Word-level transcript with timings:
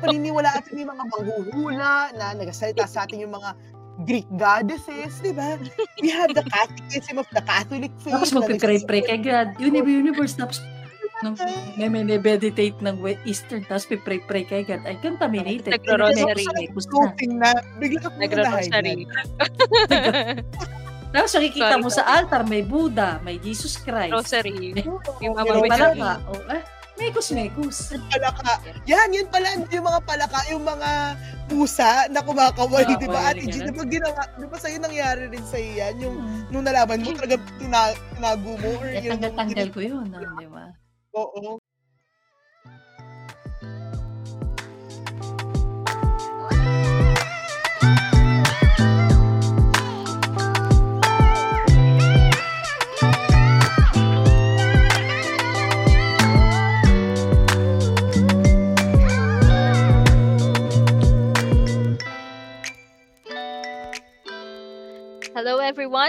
paniniwala 0.00 0.50
at 0.56 0.66
may 0.72 0.84
mga 0.84 1.02
manghuhula 1.08 1.92
na 2.14 2.26
nagsasalita 2.36 2.84
sa 2.88 3.04
atin 3.04 3.24
yung 3.24 3.34
mga 3.34 3.50
Greek 4.04 4.28
goddesses, 4.36 5.24
di 5.24 5.32
ba? 5.32 5.56
We 6.04 6.12
have 6.12 6.36
the 6.36 6.44
Catholicism 6.44 7.16
of 7.16 7.28
the 7.32 7.40
Catholic 7.40 7.92
faith. 8.04 8.12
Tapos 8.12 8.32
magpipray-pray 8.36 9.02
kay 9.08 9.20
God. 9.24 9.56
Universe, 9.56 10.36
tapos 10.36 10.60
nung 11.24 11.32
may 11.80 11.88
may 11.88 12.20
meditate 12.20 12.76
ng 12.84 13.00
Eastern 13.24 13.64
tapos 13.64 13.88
pipray-pray 13.88 14.44
kay 14.44 14.68
God 14.68 14.84
ay 14.84 15.00
contaminated. 15.00 15.72
Nagro-rosary. 15.72 16.44
na. 17.32 17.56
Bigla 17.80 17.98
ka 18.04 18.08
Nagro-rosary. 18.20 19.08
Tapos 21.16 21.32
nakikita 21.32 21.80
mo 21.80 21.88
sa 21.88 22.04
altar, 22.04 22.44
may 22.44 22.60
Buddha, 22.60 23.16
may 23.24 23.40
Jesus 23.40 23.80
Christ. 23.80 24.12
Rosary. 24.12 24.76
Yung 25.24 25.32
mga 25.32 25.64
palaka. 25.64 26.20
Oh, 26.28 26.36
eh, 26.52 26.60
Mekus, 26.96 27.28
mekus. 27.36 27.92
Yung 27.92 28.08
palaka. 28.08 28.52
Yan, 28.88 29.12
yun 29.12 29.28
pala, 29.28 29.52
yung 29.68 29.84
mga 29.84 30.00
palaka, 30.08 30.40
yung 30.48 30.64
mga 30.64 30.90
pusa 31.46 32.08
na 32.08 32.24
kumakaway, 32.24 32.88
oh, 32.88 32.96
di 32.96 33.08
ba? 33.08 33.20
Ate 33.30 33.44
G, 33.44 33.62
di 33.62 33.72
ba 33.72 33.84
ginawa, 33.84 34.22
di 34.34 34.46
ba 34.48 34.56
sa'yo 34.56 34.78
nangyari 34.80 35.28
rin 35.28 35.44
sa'yo 35.44 35.70
yan? 35.76 35.94
Yung, 36.00 36.16
hmm. 36.16 36.42
nung 36.50 36.64
nalaman 36.64 37.04
mo, 37.04 37.12
talaga 37.14 37.36
tina, 37.60 37.92
tinago 38.16 38.52
mo? 38.56 38.70
Or 38.80 38.88
yeah, 38.88 39.12
tanggal-tanggal 39.12 39.68
ko 39.70 39.80
yun, 39.84 40.04
no, 40.08 40.18
di 40.40 40.48
ba? 40.48 40.64
Oo. 41.14 41.60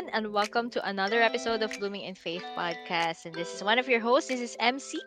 Everyone, 0.07 0.25
and 0.25 0.33
welcome 0.33 0.69
to 0.69 0.87
another 0.87 1.21
episode 1.21 1.61
of 1.61 1.71
Blooming 1.79 2.03
in 2.03 2.15
Faith 2.15 2.43
podcast. 2.55 3.25
And 3.25 3.33
this 3.33 3.53
is 3.53 3.63
one 3.63 3.79
of 3.79 3.87
your 3.87 3.99
hosts. 3.99 4.29
This 4.29 4.39
is 4.39 4.57
MC. 4.59 4.99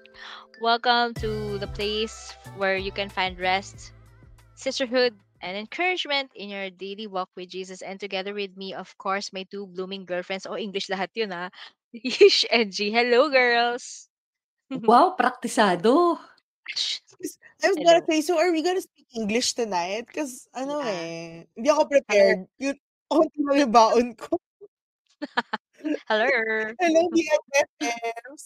Welcome 0.60 1.14
to 1.14 1.58
the 1.58 1.66
place 1.68 2.34
where 2.56 2.76
you 2.76 2.92
can 2.92 3.08
find 3.08 3.38
rest, 3.38 3.92
sisterhood, 4.54 5.14
and 5.40 5.56
encouragement 5.56 6.30
in 6.34 6.48
your 6.48 6.70
daily 6.70 7.06
walk 7.06 7.30
with 7.36 7.48
Jesus. 7.48 7.82
And 7.82 7.98
together 8.00 8.34
with 8.34 8.56
me, 8.56 8.74
of 8.74 8.96
course, 8.98 9.32
my 9.32 9.44
two 9.50 9.66
blooming 9.66 10.04
girlfriends. 10.04 10.46
Oh, 10.46 10.56
English 10.56 10.88
lahat 10.88 11.08
yun, 11.14 11.30
ha? 11.36 11.50
Ish 11.94 12.44
and 12.52 12.72
G. 12.72 12.90
Hello, 12.90 13.30
girls. 13.30 14.08
wow, 14.70 15.16
praktisado. 15.18 16.18
I 17.62 17.68
was 17.68 17.76
gonna 17.76 18.04
say, 18.08 18.20
so 18.20 18.38
are 18.38 18.52
we 18.52 18.62
gonna 18.62 18.82
speak 18.82 19.06
English 19.14 19.54
tonight? 19.54 20.06
Because, 20.06 20.48
ano 20.54 20.80
yeah. 20.80 20.92
eh, 20.92 21.46
hindi 21.56 21.68
ako 21.70 21.82
prepared. 21.88 22.46
Yun, 22.58 22.76
Konti 23.10 23.42
lang 23.42 23.58
yung 23.66 23.74
baon 23.74 24.08
ko. 24.14 24.38
Hello. 26.08 26.26
Hello, 26.80 27.00
BFFs. 27.12 28.42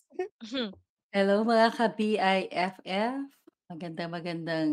Hello 1.14 1.46
mga 1.46 1.68
ka-BIFF. 1.70 3.30
Magandang 3.70 4.10
magandang 4.10 4.70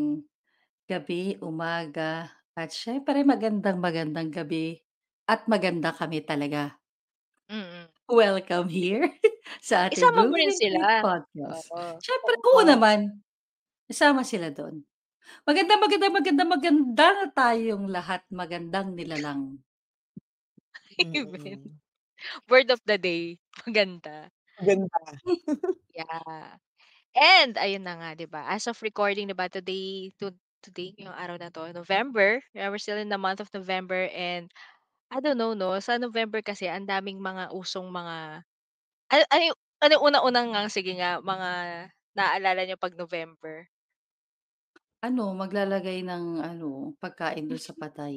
gabi, 0.90 1.38
umaga, 1.40 2.34
at 2.58 2.74
syempre 2.74 3.24
magandang 3.24 3.80
magandang 3.80 4.30
gabi 4.34 4.82
at 5.30 5.46
maganda 5.48 5.94
kami 5.94 6.26
talaga. 6.26 6.76
Mm. 7.48 7.88
Welcome 8.12 8.68
here 8.68 9.08
sa 9.64 9.88
ating 9.88 10.02
Isama 10.02 10.28
mo 10.28 10.36
rin 10.36 10.52
sila. 10.52 11.00
podcast. 11.00 11.68
Oo. 11.72 11.96
Syempre, 12.02 12.34
oo 12.44 12.62
naman. 12.66 13.22
Isama 13.88 14.26
sila 14.28 14.52
doon. 14.52 14.84
Maganda, 15.48 15.80
maganda, 15.80 16.08
maganda, 16.12 16.44
maganda 16.44 17.08
na 17.16 17.28
tayong 17.32 17.88
lahat. 17.88 18.26
Magandang 18.34 18.98
nilalang. 18.98 19.62
Amen. 21.00 21.82
Word 22.50 22.72
of 22.72 22.82
the 22.86 22.98
day, 22.98 23.40
maganda. 23.68 24.32
Maganda. 24.60 25.22
Yeah. 25.96 26.58
And 27.16 27.56
ayun 27.60 27.84
na 27.88 27.96
nga, 28.00 28.10
'di 28.18 28.28
ba? 28.32 28.48
As 28.50 28.68
of 28.70 28.80
recording, 28.86 29.28
'di 29.32 29.38
ba, 29.38 29.48
today 29.52 30.12
to 30.22 30.34
today 30.64 30.94
yung 31.00 31.14
araw 31.16 31.38
na 31.40 31.52
'to, 31.52 31.72
November. 31.76 32.42
Yeah, 32.56 32.70
we're 32.72 32.82
still 32.84 33.00
in 33.00 33.12
the 33.12 33.20
month 33.22 33.42
of 33.44 33.52
November 33.56 34.08
and 34.14 34.52
I 35.12 35.20
don't 35.24 35.40
know, 35.40 35.54
no, 35.58 35.78
sa 35.84 35.98
November 36.02 36.42
kasi 36.44 36.68
ang 36.72 36.88
daming 36.90 37.20
mga 37.24 37.52
usong 37.56 37.90
mga 37.92 38.46
ano 39.14 39.24
ano 39.32 39.44
yung 39.54 39.60
ano 39.84 39.96
unang-unang 40.08 40.48
nga 40.56 40.64
sige 40.72 40.94
nga 41.00 41.20
mga 41.24 41.50
naalala 42.18 42.62
niyo 42.68 42.78
'pag 42.80 42.96
November? 43.00 43.68
Ano, 45.08 45.26
maglalagay 45.42 46.00
ng 46.10 46.26
ano, 46.52 46.70
pagkain 47.02 47.46
dun 47.50 47.62
sa 47.66 47.74
patay. 47.82 48.16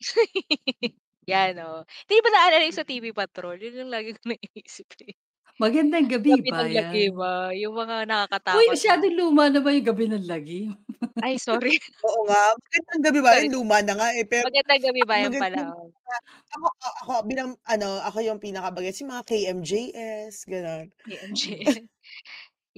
Yan, 1.30 1.54
oh. 1.62 1.86
Hindi 2.10 2.18
ba 2.24 2.28
naalala 2.34 2.66
yung 2.66 2.74
sa 2.78 2.82
TV 2.88 3.14
Patrol? 3.14 3.54
Yun 3.62 3.86
yung 3.86 3.92
lagi 3.94 4.10
kong 4.18 4.30
naiisip, 4.34 4.90
eh. 5.06 5.14
Magandang 5.60 6.08
gabi 6.08 6.40
Gabi 6.40 6.50
ba 6.54 6.62
ng 6.62 6.70
Lagim, 6.70 7.12
yan? 7.12 7.12
ah, 7.18 7.50
yung 7.50 7.74
mga 7.74 8.06
Uy, 8.50 8.66
nakakatakot 8.66 8.78
na 8.86 9.02
masyadong 9.06 9.14
luma 9.14 9.48
na 9.48 9.60
ba 9.62 9.70
yung 9.70 9.86
Gabi 9.86 10.04
ng 10.10 10.26
Lagim? 10.26 10.74
Ay, 11.20 11.38
sorry. 11.38 11.78
Oo 12.04 12.20
nga, 12.26 12.52
magandang 12.58 13.02
gabi 13.06 13.20
ba 13.22 13.32
Sorry. 13.32 13.48
luma 13.48 13.78
na 13.86 13.94
nga, 13.94 14.08
eh, 14.18 14.26
pero 14.26 14.44
Magandang 14.44 14.82
gabi 14.84 15.02
ba 15.08 15.16
yan 15.22 15.36
pala, 15.38 15.68
magandang 15.68 15.88
ako 16.54 16.66
ako 17.04 17.12
bilang 17.28 17.50
ano, 17.68 18.00
ako 18.04 18.18
yung 18.24 18.40
pinakabagets, 18.42 19.00
yung 19.02 19.12
mga 19.14 19.26
KMJS, 19.28 20.34
gano'n. 20.48 20.86
KMJS. 21.06 21.78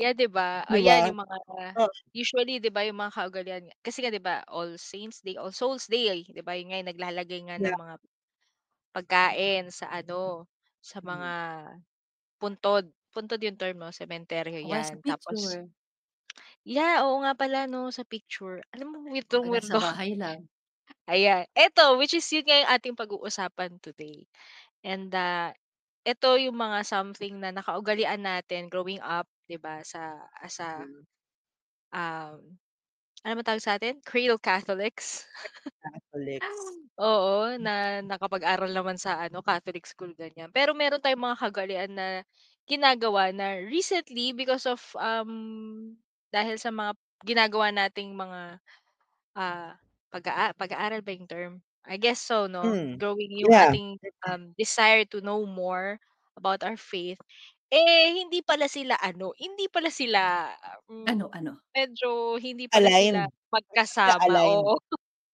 Yeah, 0.00 0.12
'di 0.16 0.27
ba? 0.33 0.65
'Di 0.69 0.78
Ayan 0.78 0.84
ba? 0.84 1.12
yung 1.12 1.21
mga 1.22 1.37
Oh. 1.77 1.91
usually 2.16 2.59
'di 2.62 2.71
ba 2.72 2.83
yung 2.88 2.99
mga 3.00 3.15
kaugalian 3.15 3.65
kasi 3.84 4.03
nga 4.03 4.10
'di 4.15 4.22
ba 4.22 4.43
All 4.50 4.77
Saints 4.81 5.21
Day, 5.22 5.37
All 5.38 5.53
Souls 5.54 5.87
Day, 5.91 6.25
'di 6.27 6.43
ba 6.43 6.56
yung 6.59 6.72
naglalagay 6.72 7.47
nga 7.49 7.59
ng 7.62 7.71
Yeah. 7.71 7.77
mga 7.77 7.94
pagkain 8.94 9.69
sa 9.75 9.87
ano, 9.93 10.47
sa 10.84 10.99
mga 11.05 11.31
Mm. 11.31 11.34
puntod. 12.41 12.84
Puntod 13.15 13.41
yung 13.47 13.59
term 13.60 13.77
'no, 13.78 13.91
sementeryo 13.94 14.59
O 14.62 14.66
kaya 14.66 14.82
sa 14.87 14.97
'yan. 14.97 15.03
Tapos 15.06 15.38
picture. 15.38 15.69
yeah, 16.65 17.04
oo 17.04 17.22
nga 17.25 17.33
pala 17.38 17.66
'no, 17.71 17.88
sa 17.94 18.04
picture. 18.06 18.60
Alam 18.75 18.88
mo 18.93 18.99
'Pag 19.41 19.50
nasa 19.54 19.75
weirdong-weirdo. 19.75 19.81
bahay 19.84 20.10
lang. 20.21 20.41
Ayan, 21.09 21.44
eto 21.53 22.00
which 22.00 22.16
is 22.16 22.25
yun 22.33 22.44
nga 22.49 22.56
yung 22.65 22.72
ating 22.77 22.97
pag-uusapan 22.97 23.77
today. 23.84 24.25
And, 24.84 25.12
ah, 25.16 25.53
eto 26.06 26.37
yung 26.41 26.56
mga 26.56 26.81
something 26.88 27.41
na 27.41 27.53
nakaugalian 27.53 28.22
natin 28.25 28.69
growing 28.72 29.00
up, 29.04 29.28
'di 29.49 29.59
ba, 29.60 29.81
sa 29.84 30.16
as 30.41 30.56
a 30.65 30.71
Hmm. 30.77 31.04
um, 31.93 32.59
ano 33.24 33.40
bang 33.40 33.46
tawag 33.48 33.64
sa'tin? 33.64 33.96
Cradle 34.04 34.38
Catholics. 34.40 35.24
Catholics. 35.82 36.74
Oo, 37.00 37.58
na 37.58 38.00
nakapag-aral 38.04 38.70
naman 38.70 38.96
sa 39.00 39.18
ano, 39.26 39.42
Catholic 39.42 39.86
school, 39.88 40.14
ganyan. 40.14 40.50
Pero 40.54 40.72
meron 40.78 41.02
tayong 41.02 41.24
mga 41.32 41.40
kaugalian 41.42 41.92
na 41.94 42.08
ginagawa 42.70 43.34
na 43.34 43.58
recently 43.66 44.30
because 44.36 44.64
of, 44.68 44.80
um, 44.98 45.94
dahil 46.30 46.56
sa 46.60 46.70
mga 46.74 46.92
ginagawa 47.26 47.70
nating 47.74 48.14
mga, 48.14 48.60
ah, 49.38 49.72
pag-aa 50.12 50.52
pag-aaral 50.56 51.02
ba 51.04 51.12
yung 51.14 51.28
term? 51.30 51.54
I 51.86 51.96
guess 52.00 52.20
so 52.22 52.46
'no, 52.48 52.78
Hmm, 52.78 52.96
growing 52.96 53.32
yung 53.44 53.50
yeah. 53.50 53.74
ating, 53.74 53.98
um, 54.28 54.52
desire 54.58 55.04
to 55.10 55.20
know 55.24 55.44
more 55.48 55.98
about 56.38 56.62
our 56.64 56.76
faith, 56.80 57.18
eh, 57.74 58.14
hindi 58.22 58.40
pala 58.46 58.66
sila 58.70 58.94
ano, 59.02 59.34
hindi 59.38 59.66
pala 59.72 59.90
sila, 59.90 60.50
Ano, 61.06 61.28
hmm, 61.28 61.32
ano? 61.32 61.60
medyo 61.74 62.38
hindi 62.38 62.66
pala 62.70 62.90
sila 62.94 63.18
Aligned. 63.18 63.30
Sila 63.94 64.14
magkasama, 64.14 64.26
aligned. 64.26 64.70
oo. 64.70 64.78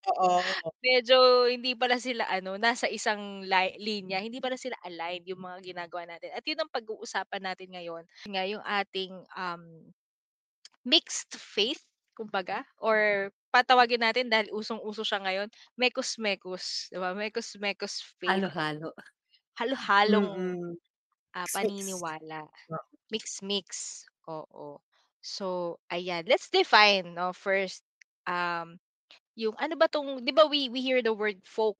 Oo. 0.09 0.43
Medyo 0.83 1.45
hindi 1.53 1.77
pala 1.77 2.01
sila 2.01 2.25
ano, 2.25 2.57
nasa 2.57 2.89
isang 2.89 3.45
li 3.45 3.77
linya, 3.77 4.17
hindi 4.17 4.41
pala 4.41 4.57
sila 4.57 4.73
aligned 4.81 5.29
yung 5.29 5.41
mga 5.45 5.61
ginagawa 5.61 6.09
natin 6.09 6.33
at 6.33 6.41
yun 6.45 6.57
ang 6.61 6.73
pag-uusapan 6.73 7.41
natin 7.45 7.69
ngayon. 7.77 8.03
Nga 8.25 8.43
yung 8.49 8.63
ating, 8.65 9.13
um, 9.37 9.63
mixed 10.87 11.33
faith 11.37 11.83
kumbaga 12.17 12.65
or 12.81 13.29
patawagin 13.53 14.01
natin 14.03 14.29
dahil 14.31 14.49
usong-uso 14.55 15.03
siya 15.05 15.21
ngayon, 15.23 15.49
mekos-mekos, 15.79 16.89
'di 16.93 16.97
ba? 17.01 17.13
Mekos-mekos 17.17 18.01
faith. 18.21 18.47
Halo-halo. 18.49 18.93
Halo-halong, 19.59 20.29
Mm. 20.31 20.77
Ah, 21.35 21.47
Mix, 21.47 21.61
mix. 21.63 22.03
paniniwala. 22.05 22.47
Oo. 22.69 22.97
Mix-mix, 23.11 24.03
oo. 24.29 24.81
So, 25.21 25.77
ayan, 25.91 26.25
let's 26.29 26.49
define 26.51 27.13
'no, 27.15 27.33
first, 27.33 27.83
um, 28.27 28.79
yung 29.37 29.55
ano 29.59 29.75
ba 29.79 29.87
'tong 29.91 30.21
'di 30.23 30.31
ba 30.35 30.45
we 30.49 30.69
we 30.71 30.81
hear 30.83 31.01
the 31.03 31.13
word 31.15 31.39
folk 31.47 31.77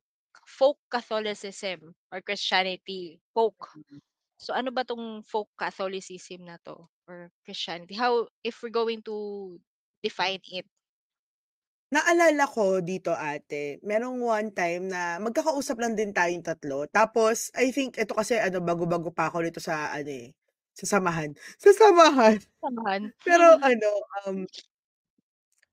folk 0.48 0.77
Catholicism 0.92 1.95
or 2.13 2.21
Christianity, 2.24 3.19
folk. 3.36 3.57
Mm. 3.75 4.01
So, 4.39 4.53
ano 4.56 4.71
ba 4.74 4.83
'tong 4.88 5.24
folk 5.27 5.50
Catholicism 5.59 6.45
na 6.50 6.57
'to 6.65 6.88
or 7.09 7.31
Christianity? 7.45 7.95
How 7.98 8.27
if 8.45 8.62
we're 8.63 8.74
going 8.75 9.03
to 9.07 9.57
define 10.03 10.42
it? 10.51 10.68
Naalala 11.91 12.47
ko 12.47 12.79
dito 12.79 13.11
ate, 13.11 13.75
merong 13.83 14.23
one 14.23 14.47
time 14.55 14.88
na 14.88 15.19
magkakausap 15.19 15.75
lang 15.75 15.91
din 15.91 16.15
tayong 16.15 16.39
tatlo. 16.39 16.88
Tapos 16.88 17.51
I 17.51 17.67
think 17.75 17.99
ito 17.99 18.15
kasi 18.15 18.39
ano, 18.39 18.63
bago-bago 18.63 19.11
pa 19.11 19.27
ako 19.27 19.43
nito 19.43 19.59
sa 19.59 19.91
ano, 19.91 20.07
eh, 20.07 20.31
sa 20.71 20.88
samahan. 20.88 21.35
Sa 21.59 21.75
samahan. 21.75 22.39
Samahan. 22.63 23.11
Pero 23.27 23.59
ano, 23.59 23.89
um 24.23 24.47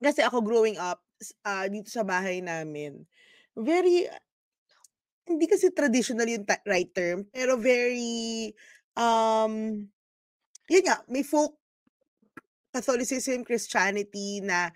kasi 0.02 0.22
ako 0.22 0.38
growing 0.46 0.78
up, 0.78 1.02
ah, 1.42 1.66
dito 1.66 1.90
sa 1.90 2.06
bahay 2.06 2.38
namin, 2.38 3.02
very 3.58 4.06
hindi 5.26 5.44
kasi 5.50 5.72
traditional 5.74 6.28
yung 6.28 6.46
ta 6.46 6.60
right 6.68 6.92
term, 6.94 7.26
pero 7.32 7.58
very, 7.58 8.52
um, 8.94 9.84
yun 10.70 10.84
nga, 10.86 11.02
may 11.10 11.22
folk 11.26 11.56
Catholicism, 12.74 13.44
Christianity 13.48 14.44
na 14.44 14.68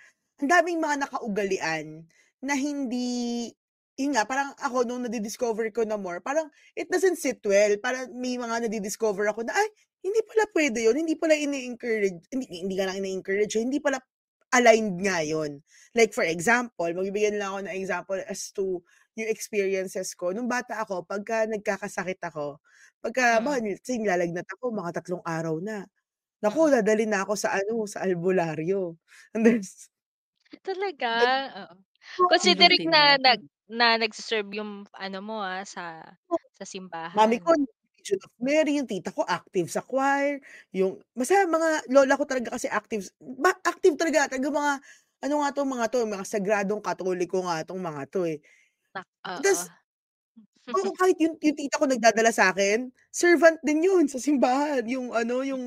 ang 0.42 0.48
daming 0.50 0.82
mga 0.82 1.06
nakaugalian 1.08 2.04
na 2.42 2.54
hindi 2.58 3.50
yun 4.00 4.16
nga, 4.16 4.24
parang 4.26 4.50
ako 4.58 4.88
nung 4.88 5.04
nadi-discover 5.06 5.68
ko 5.70 5.84
na 5.86 6.00
more, 6.00 6.18
parang 6.24 6.48
it 6.74 6.88
doesn't 6.90 7.20
sit 7.20 7.38
well. 7.46 7.70
Parang 7.78 8.10
may 8.16 8.34
mga 8.40 8.66
nadi-discover 8.66 9.28
ako 9.30 9.44
na, 9.46 9.54
ay, 9.54 9.68
hindi 10.02 10.18
pala 10.26 10.44
puwede 10.50 10.80
yun, 10.82 10.96
hindi 10.98 11.14
pala 11.14 11.36
ini-encourage 11.38 12.26
hindi 12.34 12.46
hindi 12.66 12.74
nga 12.80 12.90
lang 12.90 12.98
ini-encourage, 13.04 13.54
hindi 13.60 13.78
pala 13.78 14.00
aligned 14.56 14.98
nga 15.04 15.22
yun. 15.24 15.60
Like 15.94 16.12
for 16.16 16.24
example, 16.26 16.88
magbibigay 16.92 17.36
lang 17.36 17.52
ako 17.54 17.60
ng 17.68 17.76
example 17.78 18.20
as 18.26 18.50
to 18.56 18.82
yung 19.16 19.28
experiences 19.30 20.12
ko. 20.18 20.32
Nung 20.34 20.48
bata 20.50 20.80
ako, 20.82 21.04
pagka 21.06 21.46
nagkakasakit 21.48 22.18
ako, 22.26 22.58
pagka 23.04 23.38
Mm. 23.44 23.78
nilalagnat 24.02 24.48
ako, 24.58 24.72
mga 24.74 25.00
tatlong 25.02 25.22
araw 25.24 25.56
na. 25.62 25.84
Naku, 26.44 26.70
Mm. 26.70 26.74
dadalhin 26.82 27.10
na 27.12 27.24
ako 27.26 27.34
sa 27.38 27.54
ano, 27.58 27.84
sa 27.90 28.04
albularyo. 28.06 28.96
And 29.36 29.42
then 29.46 29.60
Talaga? 30.60 31.08
Oo. 31.10 31.32
oo. 31.64 31.74
Considering 32.28 32.84
na 32.92 33.16
nag 33.16 33.40
na 33.72 33.96
nagse-serve 33.96 34.52
yung 34.60 34.84
ano 34.92 35.18
mo, 35.24 35.40
ah, 35.40 35.64
sa 35.64 36.04
sa 36.52 36.64
Mami 37.16 37.36
simbahan. 37.36 37.44
ko 37.44 37.52
Legion 38.00 38.20
of 38.24 38.32
Mary, 38.40 38.80
yung 38.80 38.88
tita 38.88 39.12
ko 39.14 39.22
active 39.28 39.68
sa 39.70 39.84
choir, 39.84 40.40
yung 40.74 40.98
basta 41.14 41.44
mga 41.46 41.86
lola 41.92 42.16
ko 42.18 42.24
talaga 42.26 42.56
kasi 42.56 42.66
active 42.72 43.04
ba 43.20 43.52
active 43.62 43.94
talaga, 44.00 44.32
talagang 44.32 44.56
mga 44.56 44.74
ano 45.22 45.34
nga 45.44 45.50
'tong 45.54 45.70
mga 45.70 45.86
'to, 45.92 45.98
mga 46.08 46.26
sagradong 46.26 46.82
Katoliko 46.82 47.38
nga 47.46 47.62
'tong 47.62 47.78
mga 47.78 48.02
'to, 48.10 48.26
eh. 48.26 48.42
Nak 48.94 49.06
oo. 49.28 49.42
Tas 49.44 49.72
oo, 50.74 50.90
kahit 50.98 51.16
yung 51.22 51.36
yung 51.42 51.56
tita 51.58 51.78
ko 51.80 51.86
nagdadala 51.88 52.30
sa'kin, 52.34 52.90
servant 53.12 53.58
din 53.64 53.84
yun 53.86 54.06
sa 54.10 54.18
simbahan. 54.22 54.84
Yung 54.88 55.12
ano, 55.14 55.42
yung, 55.46 55.64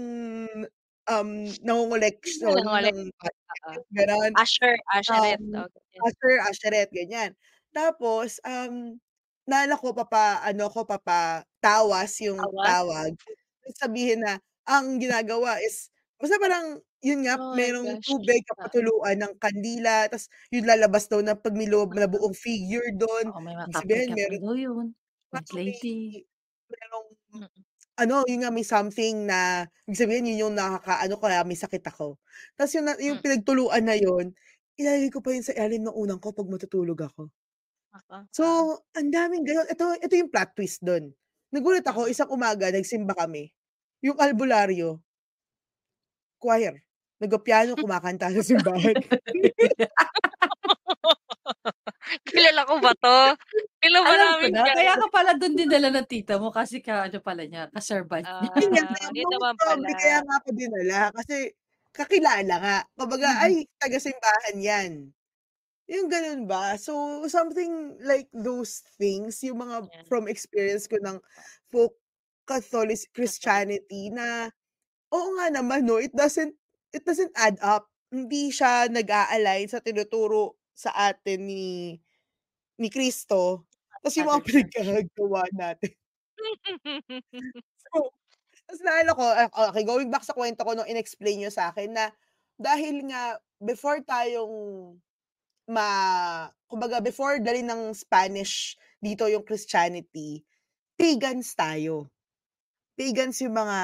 um, 1.09 1.55
nangongoleksyon 1.65 2.63
Nangongolek 2.63 2.95
ng 2.95 2.97
oo. 3.67 3.73
gano'n. 3.95 4.33
Usher, 4.41 4.75
usherette, 4.97 5.43
Um, 5.45 5.57
oo, 5.57 5.67
ganyan. 5.75 6.05
usher, 6.05 6.35
usherette, 6.51 6.91
ganyan. 6.95 7.33
Tapos, 7.75 8.39
um, 8.45 8.97
naalala 9.49 9.77
ko 9.81 9.93
papa-ano 9.95 10.65
ko, 10.73 10.85
papatawas 10.87 12.13
yung 12.25 12.41
Tawas? 12.41 12.65
tawag. 12.65 13.15
Sabihin 13.79 14.23
na 14.25 14.39
ang 14.67 14.97
ginagawa 15.01 15.59
is 15.63 15.89
basta 16.21 16.37
parang 16.41 16.79
yun 17.05 17.25
nga, 17.27 17.37
Oh 17.37 17.59
my 17.59 17.71
merong 17.81 17.95
gosh, 17.95 18.07
tubig, 18.07 18.41
oo. 18.59 18.69
kapatuluan 18.71 19.19
ng 19.21 19.35
kandila, 19.41 20.07
tas 20.11 20.27
yung 20.53 20.65
lalabas 20.69 21.07
daw 21.11 21.21
na 21.23 21.35
'pag 21.37 21.53
may 21.57 21.67
loob 21.69 21.93
na 21.97 22.07
Mm. 22.07 22.11
buong 22.11 22.33
figure 22.37 22.89
dun. 22.97 23.33
Oo, 23.33 23.39
may 23.45 23.55
Ibig 23.65 23.83
sabihin 23.83 24.13
meron 24.19 24.41
daw 24.43 24.55
yun, 24.65 24.85
parang 25.31 25.47
may 25.55 25.63
lady. 25.65 26.25
merong 26.71 27.09
Mm. 27.33 27.65
Ano, 27.99 28.23
yun 28.27 28.43
nga, 28.45 28.51
may 28.53 28.63
something 28.67 29.27
na 29.27 29.65
ibig 29.87 29.99
sabihin 29.99 30.27
yun 30.35 30.49
yung 30.49 30.55
nakakaano 30.57 31.15
kaya 31.19 31.43
may 31.47 31.57
sakit 31.59 31.83
ako. 31.87 32.19
Tas 32.59 32.71
yung 32.75 32.85
na 32.89 32.95
yung 32.99 33.17
Mm. 33.17 33.23
pinagtuluan 33.23 33.83
na 33.87 33.95
yun, 33.99 34.31
ilalagay 34.79 35.09
ko 35.13 35.19
pa 35.23 35.31
yun 35.35 35.43
sa 35.45 35.55
ilalim 35.55 35.83
ng 35.87 35.95
unang 35.95 36.19
ko 36.21 36.31
'pag 36.35 36.47
matutulog 36.51 36.99
ako. 36.99 37.31
Naku, 37.93 38.15
So, 38.33 38.43
oo. 38.43 38.65
ang 38.97 39.09
daming 39.13 39.45
gano'n. 39.45 39.67
Ito 39.69 39.85
ito 40.01 40.13
yung 40.17 40.31
plot 40.31 40.51
twist 40.57 40.81
dun. 40.83 41.13
Nagulat 41.53 41.85
ako, 41.85 42.09
isang 42.11 42.31
umaga 42.33 42.67
nagsimba 42.73 43.13
kami, 43.15 43.51
yung 44.03 44.17
albularyo 44.19 44.99
choir. 46.41 46.83
Nagpa-piano, 47.21 47.79
kumakanta 47.79 48.27
sa 48.35 48.43
simbahan. 48.43 48.95
Kilala 52.25 52.61
ko 52.69 52.73
ba 52.83 52.91
'to? 52.97 53.17
Kilala 53.81 53.99
ba 54.07 54.13
Alam 54.13 54.31
ko 54.39 54.45
namin 54.45 54.51
na, 54.53 54.63
'yan? 54.65 54.75
kaya 54.75 54.93
ka 54.99 55.07
pala 55.13 55.33
dun 55.37 55.57
dinala 55.57 55.89
ng 55.93 56.07
tita 56.09 56.37
mo 56.41 56.49
kasi 56.53 56.81
ka-ano 56.83 57.17
pala 57.21 57.43
niya, 57.49 57.69
ka-servant 57.73 58.29
niya. 58.41 58.53
Yun 59.15 59.27
most 59.27 59.33
naman 59.33 59.57
probably 59.59 59.93
kaya 59.97 60.17
pala. 60.17 60.25
nga 60.25 60.35
ako 60.39 60.49
dinala 60.55 60.99
kasi 61.15 61.51
kakilala 61.95 62.55
nga. 62.59 62.77
Kumbaga, 62.95 63.29
Mm. 63.33 63.47
ay 63.47 63.67
taga-simbahan 63.79 64.57
'yan. 64.59 64.91
Yung 65.89 66.07
gano'n 66.11 66.45
ba. 66.49 66.75
So, 66.79 67.25
something 67.29 67.97
like 68.03 68.29
those 68.33 68.81
things, 68.99 69.41
yung 69.45 69.61
mga 69.65 69.89
Yan. 69.93 70.05
from 70.09 70.27
experience 70.31 70.87
ko 70.89 70.97
ng 71.01 71.19
folk 71.73 71.95
Catholic 72.49 73.01
Catholic. 73.15 73.15
Christianity 73.15 74.09
na 74.13 74.49
oo 75.13 75.29
nga 75.39 75.47
naman 75.53 75.85
'no, 75.87 75.97
it 76.01 76.13
doesn't 76.15 76.55
it 76.95 77.03
doesn't 77.07 77.33
add 77.37 77.57
up. 77.63 77.89
Hindi 78.13 78.49
siya 78.53 78.87
nag-a-align 78.91 79.67
sa 79.71 79.81
tinuturo 79.83 80.57
sa 80.75 80.91
atin 81.11 81.39
ni 81.47 81.65
ni 82.79 82.89
Cristo, 82.91 83.65
tas 84.03 84.15
yung 84.19 84.29
mga 84.31 84.43
pinaggagawa 84.47 85.43
natin. 85.55 85.93
So, 87.93 88.11
tas 88.69 88.81
naalala 88.83 89.13
ko, 89.17 89.23
ah, 89.25 89.49
okey 89.73 89.83
going 89.87 90.09
back 90.13 90.25
sa 90.25 90.35
kuwento 90.37 90.63
ko 90.65 90.73
nung 90.77 90.89
in-explain 90.89 91.41
niyo 91.43 91.51
sa'kin 91.53 91.93
na 91.93 92.11
dahil 92.59 93.05
nga 93.11 93.37
before 93.61 94.01
tayong 94.05 94.97
ma 95.69 95.87
kumbaga 96.69 96.99
before 97.03 97.39
dalhin 97.41 97.67
ng 97.69 97.93
Spanish 97.95 98.75
dito 99.03 99.27
yung 99.29 99.45
Christianity, 99.45 100.43
pagans 100.99 101.53
tayo. 101.57 102.09
Pagans 102.99 103.39
yung 103.45 103.55
mga 103.57 103.79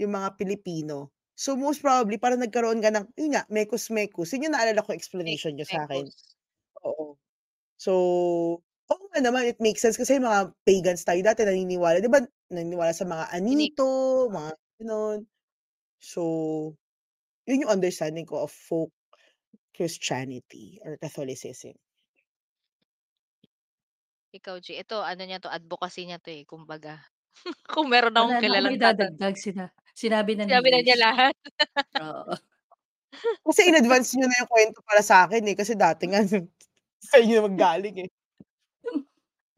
yung 0.00 0.12
mga 0.14 0.30
Pilipino. 0.40 1.12
So, 1.38 1.54
most 1.54 1.78
probably 1.86 2.18
parang 2.18 2.42
nagkaroon 2.42 2.82
ka 2.82 2.90
ng 2.90 3.14
yun 3.14 3.30
nga, 3.38 3.46
mekos-mekos. 3.46 4.34
Yun 4.34 4.50
yung 4.50 4.54
naalala 4.58 4.82
ko 4.82 4.90
explanation 4.90 5.54
niyo 5.54 5.62
sa'kin. 5.70 6.10
Mekos-mekos. 6.10 6.34
Oo. 6.86 7.18
So, 7.80 7.92
oo 8.90 9.04
nga 9.14 9.20
naman, 9.24 9.48
it 9.50 9.58
makes 9.62 9.82
sense 9.84 9.96
kasi 10.00 10.18
mga 10.22 10.54
pagans 10.66 11.02
tayo 11.06 11.20
dati 11.24 11.42
naniniwala 11.46 11.98
'di 12.02 12.10
ba, 12.12 12.20
naniniwala 12.52 12.92
sa 12.96 13.06
mga 13.08 13.30
anito, 13.34 14.26
mga 14.32 14.52
gano'n. 14.82 15.20
So, 16.02 16.22
yun 17.48 17.64
yung 17.66 17.74
understanding 17.74 18.26
ko 18.28 18.46
of 18.46 18.52
folk 18.54 18.92
Christianity 19.76 20.78
or 20.84 20.96
Catholicism. 21.00 21.76
Ikaw 24.36 24.56
G, 24.60 24.76
ito 24.76 25.00
ano 25.00 25.22
niya 25.24 25.40
'to, 25.40 25.48
advocacy 25.48 26.04
niya 26.04 26.20
'to, 26.20 26.28
eh, 26.28 26.44
kumbaga. 26.44 27.00
Kung 27.72 27.88
meron 27.92 28.12
akong 28.16 28.36
Wala 28.36 28.40
na 28.40 28.48
akong 28.52 28.64
kilalang 28.64 28.78
tatan 28.80 29.12
maidadagdag, 29.20 29.34
sina 29.36 29.64
sinabi 30.02 30.32
na 30.38 30.44
Sinabi 30.46 30.68
na 30.70 30.80
niya 30.82 30.96
lahat. 30.98 31.34
Oo. 32.00 32.32
Kasi 33.46 33.60
in-advance 33.70 34.14
niyo 34.14 34.26
na 34.28 34.38
yung 34.42 34.50
kuwento 34.50 34.80
para 34.84 35.02
sa'kin, 35.02 35.44
eh, 35.48 35.56
kasi 35.58 35.72
dati 35.78 36.04
nga 36.10 36.20
sa 37.10 37.16
inyo 37.22 37.34
naman 37.42 37.54
galing, 37.58 37.96
eh. 38.06 38.10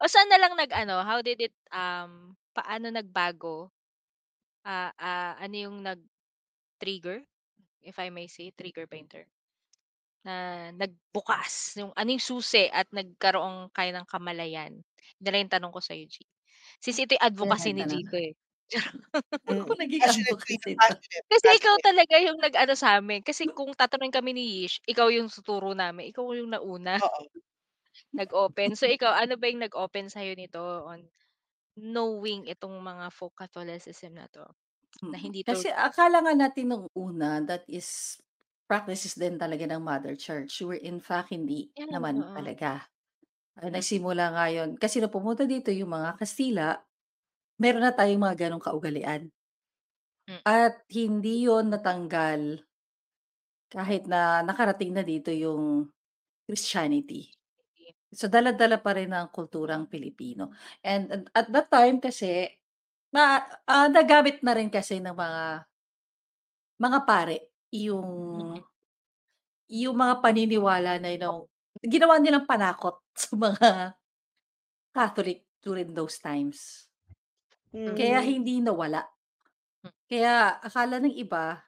O 0.01 0.09
saan 0.09 0.29
na 0.33 0.39
lang 0.41 0.53
nag-ano, 0.57 1.05
how 1.05 1.19
did 1.21 1.39
it, 1.41 1.55
um, 1.73 2.33
paano 2.57 2.89
nagbago? 2.89 3.69
Ah, 4.65 4.93
ah, 4.97 5.33
ano 5.41 5.55
yung 5.57 5.77
nag-trigger, 6.59 7.23
if 7.83 7.97
I 7.99 8.09
may 8.13 8.27
say, 8.29 8.51
trigger 8.55 8.87
term? 8.87 9.29
Na 10.25 10.69
nagbukas, 10.77 11.77
yung 11.81 11.93
ano 11.97 12.09
yung 12.13 12.21
susi 12.23 12.69
at 12.69 12.89
nagkaroon 12.93 13.73
kayo 13.73 13.91
ng 13.95 14.07
kamalayan? 14.09 14.73
Lang 15.21 15.45
yung 15.49 15.53
tanong 15.53 15.73
ko 15.73 15.81
sa'yo 15.81 16.05
G. 16.09 16.21
Since 16.81 17.05
ito 17.05 17.13
yung 17.17 17.25
advocacy 17.29 17.71
ni 17.73 17.85
G. 17.89 18.05
'to, 18.05 18.17
eh. 18.21 18.33
Mm, 19.49 19.65
Ako 19.65 19.71
naging 19.79 20.03
kayo, 20.03 20.19
'to. 20.27 20.35
passionate, 20.79 21.01
Kasi 21.31 21.47
ikaw 21.59 21.75
talaga 21.83 22.15
yung 22.21 22.39
nag-ano 22.41 22.73
sa'min, 22.75 23.21
kasi 23.25 23.47
kung 23.51 23.71
tatanungin 23.75 24.13
kami 24.15 24.31
ni 24.35 24.45
Ish, 24.67 24.81
ikaw 24.87 25.07
yung 25.13 25.29
tuturo 25.31 25.71
namin, 25.77 26.11
ikaw 26.11 26.25
yung 26.35 26.51
nauna. 26.53 26.99
Oo. 26.99 27.23
Nag-open. 28.19 28.75
So, 28.79 28.87
ikaw 28.89 29.11
ano 29.15 29.35
ba 29.39 29.47
yung 29.51 29.63
nag-open 29.63 30.07
sa'yo 30.11 30.35
nito 30.35 30.61
on 30.87 31.07
knowing 31.79 32.47
itong 32.51 32.77
mga 32.83 33.09
folk 33.15 33.35
Catholicism 33.39 34.17
na 34.19 34.27
'to, 34.31 34.45
na 35.11 35.17
Mm, 35.17 35.21
hindi 35.21 35.43
'to 35.47 35.65
kasi 35.65 35.73
akala 35.73 36.21
nga 36.21 36.33
natin 36.37 36.69
nung 36.69 36.85
una 36.93 37.41
that 37.41 37.65
is 37.65 38.19
practices 38.69 39.17
din 39.17 39.39
talaga 39.41 39.65
ng 39.65 39.81
Mother 39.81 40.13
Church, 40.19 40.61
where 40.61 40.77
in 40.77 41.01
fact 41.01 41.33
hindi 41.33 41.73
Yan, 41.77 41.89
naman 41.89 42.21
oo. 42.21 42.31
talaga. 42.35 42.85
Mm. 43.63 43.85
nagsimula 43.85 44.33
nga 44.35 44.45
yun 44.53 44.77
kasi 44.79 44.99
nung 45.01 45.13
pumunta 45.13 45.43
dito 45.47 45.69
yung 45.73 45.91
mga 45.93 46.17
Kastila, 46.21 46.79
meron 47.61 47.83
na 47.85 47.93
tayong 47.93 48.23
mga 48.25 48.37
gano'ng 48.49 48.63
kaugalian. 48.67 49.21
Mm. 50.29 50.41
At 50.45 50.73
hindi 50.97 51.45
yun 51.45 51.69
natanggal 51.69 52.41
kahit 53.71 54.03
na 54.11 54.43
nakarating 54.43 54.91
na 54.91 54.99
dito 54.99 55.31
yung 55.31 55.87
Christianity. 56.47 57.31
So, 58.13 58.27
dala-dala 58.31 58.79
pa 58.81 58.95
rin 58.97 59.11
ng 59.13 59.29
kulturang 59.31 59.87
Pilipino. 59.87 60.51
And 60.83 61.07
at 61.11 61.23
at 61.35 61.47
that 61.55 61.67
time 61.71 61.97
kasi, 62.03 62.47
ma 63.15 63.43
ah, 63.67 63.87
nagamit 63.91 64.41
na 64.45 64.53
rin 64.57 64.69
kasi 64.71 64.99
ng 65.03 65.15
mga 65.15 65.67
mga 66.79 66.99
pare 67.07 67.37
yung 67.71 68.55
Mm. 68.55 68.63
yung 69.69 69.95
mga 69.97 70.15
paniniwala 70.23 70.97
na 71.01 71.09
you 71.13 71.47
ginawa 71.85 72.17
nilang 72.19 72.45
panakot 72.49 72.99
sa 73.21 73.33
mga 73.37 73.95
Catholic 74.95 75.43
during 75.63 75.93
those 75.95 76.19
times. 76.19 76.90
Kaya 77.97 78.21
Mhm. 78.21 78.31
hindi 78.31 78.61
nawala. 78.63 79.11
Hmm. 79.83 79.91
Kaya 80.09 80.59
akala 80.61 80.97
ng 81.01 81.13
iba 81.17 81.61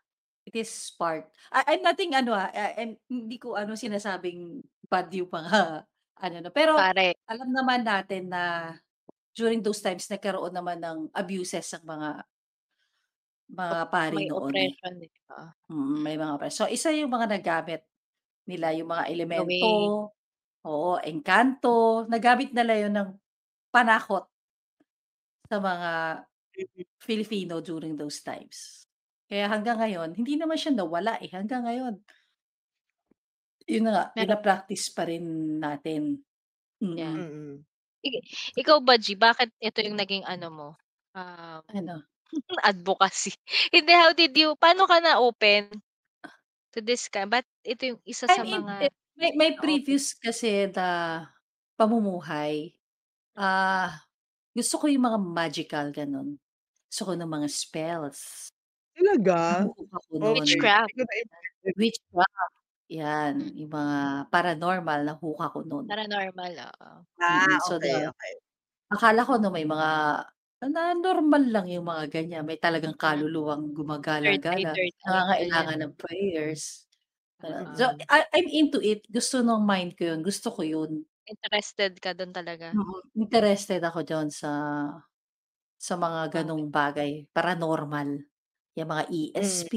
It 0.45 0.60
is 0.60 0.72
part. 1.00 1.31
I 1.55 1.75
I'm 1.77 1.81
nothing 1.88 2.13
ano, 2.13 2.36
ah, 2.36 2.51
ah, 2.51 2.72
I'm 2.75 3.00
hindi 3.07 3.39
ko 3.39 3.55
ano 3.55 3.79
sinasabing 3.79 4.60
bad 4.91 5.07
yung 5.15 5.31
mga 5.31 5.88
ano 6.19 6.36
'no, 6.43 6.51
pero 6.51 6.75
Pare. 6.75 7.13
alam 7.31 7.50
naman 7.51 7.81
natin 7.88 8.27
na 8.27 8.75
during 9.38 9.62
those 9.65 9.79
times 9.81 10.07
nagkaroon 10.12 10.53
naman 10.55 10.79
ng 10.83 11.10
abuses 11.15 11.67
ang 11.77 11.86
mga 11.88 12.27
mga 13.51 13.69
Op 13.72 13.79
pari 13.91 14.19
may 14.19 14.27
noon, 14.27 14.55
eh. 14.67 14.74
oppression, 14.74 14.93
eh, 15.03 15.12
oo. 15.31 15.53
Mm, 15.72 16.03
may 16.03 16.15
mga 16.19 16.36
opres 16.36 16.55
so 16.60 16.67
isa 16.67 16.91
yung 16.91 17.07
mga 17.13 17.27
nagamit 17.39 17.88
nila 18.50 18.74
yung 18.75 18.89
mga 18.91 19.07
elemento, 19.13 19.67
oo, 20.67 20.91
engkanto, 21.03 22.05
nagamit 22.12 22.51
nila 22.55 22.74
yun 22.79 22.93
ng 22.95 23.10
panakot 23.74 24.27
sa 25.53 25.62
mga 25.62 25.91
Mm. 26.57 26.83
Filipino 27.01 27.62
during 27.62 27.93
those 28.00 28.22
times. 28.25 28.88
Kaya 29.29 29.50
hanggang 29.51 29.77
ngayon 29.81 30.17
hindi 30.17 30.36
naman 30.39 30.57
siya 30.60 30.74
nawala, 30.77 31.19
eh, 31.22 31.29
hanggang 31.33 31.65
ngayon. 31.67 32.01
Yun 33.67 33.83
na 33.88 33.91
nga, 33.95 34.03
Meron 34.15 34.27
pina-practice 34.27 34.86
pa 34.95 35.07
rin 35.07 35.25
natin. 35.63 36.19
Yeah. 36.95 37.17
Mm. 37.17 37.25
Mm. 37.25 37.65
I 38.05 38.19
ikaw 38.60 38.79
ba 38.83 39.00
G, 39.00 39.15
bakit 39.15 39.51
ito 39.63 39.79
yung 39.83 39.95
naging 40.00 40.24
ano 40.27 40.48
mo, 40.51 40.69
um, 41.15 41.62
Ano? 41.67 42.03
advocacy? 42.69 43.33
Hindi, 43.74 43.93
how 43.95 44.13
did 44.13 44.33
you 44.38 44.55
paano 44.60 44.86
ka 44.89 45.00
na-open 45.03 45.81
to 46.74 46.79
this 46.83 47.07
kind 47.12 47.29
ba't 47.31 47.48
ito 47.65 47.95
yung 47.95 48.01
isa 48.07 48.27
sa 48.29 48.41
I'm 48.41 48.45
in 48.48 48.63
mga 48.63 48.75
eh, 48.79 48.91
may 49.19 49.31
may 49.36 49.51
na-open? 49.60 49.60
previous 49.60 50.15
kasi 50.15 50.67
na 50.72 50.88
pamumuhay, 51.75 52.72
ah, 53.38 54.00
gusto 54.57 54.75
ko 54.81 54.86
yung 54.91 55.05
mga 55.10 55.19
magical 55.22 55.88
gano'n. 55.93 56.38
Gusto 56.89 57.03
ko 57.10 57.13
ng 57.17 57.29
mga 57.29 57.48
spells. 57.51 58.50
Talaga? 58.95 59.38
Naho-hook 59.50 59.91
ako 59.98 60.13
nun. 60.24 60.51
Witchcraft. 60.51 60.98
Witchcraft, 61.77 62.53
yan, 62.91 63.36
Mm. 63.36 63.53
yung 63.57 63.72
mga 63.74 63.98
paranormal 64.33 65.00
naho-hook 65.07 65.41
ako 65.43 65.60
nun. 65.67 65.88
Paranormal, 65.89 66.53
oo. 66.67 66.91
Ah, 67.22 67.45
Mm, 67.45 67.60
so 67.62 67.77
okey, 67.77 67.77
the 67.77 68.10
okey. 68.10 68.33
akala 68.93 69.25
ko 69.27 69.38
'no 69.41 69.50
may 69.53 69.65
mga 69.67 69.89
na 70.74 70.93
normal 70.98 71.43
lang 71.51 71.67
yung 71.72 71.86
mga 71.88 72.05
ganyan, 72.12 72.43
may 72.48 72.57
talagang 72.60 72.95
Mm. 73.00 73.00
kaluluwang 73.00 73.74
Third 74.24 74.41
eye, 74.55 74.65
gumagala-gala, 74.65 74.74
third 74.74 74.95
eye, 75.05 75.13
nangangailangan 75.13 75.79
ng 75.83 75.93
prayers, 76.00 76.88
gano'n. 77.43 77.74
So, 77.75 77.89
Oo. 77.91 78.07
I 78.12 78.25
I'm 78.36 78.48
into 78.51 78.79
it, 78.83 79.05
gusto 79.12 79.41
nung 79.45 79.65
mind 79.67 79.95
ko 80.00 80.12
yun, 80.13 80.22
gusto 80.25 80.50
ko 80.53 80.62
yun. 80.65 81.05
Interested 81.27 81.96
ka 82.03 82.12
dun 82.18 82.36
talaga? 82.36 82.75
Mm, 82.75 83.03
interested 83.27 83.82
ako 83.84 84.00
dun 84.08 84.27
sa 84.32 84.50
sa 85.80 85.96
mga 86.00 86.22
Okey. 86.32 86.44
gano'ng 86.44 86.70
bagay, 86.74 87.25
paranormal, 87.34 88.24
yung 88.77 88.89
mga 88.89 89.06
Mm. 89.42 89.68
ESP, 89.70 89.74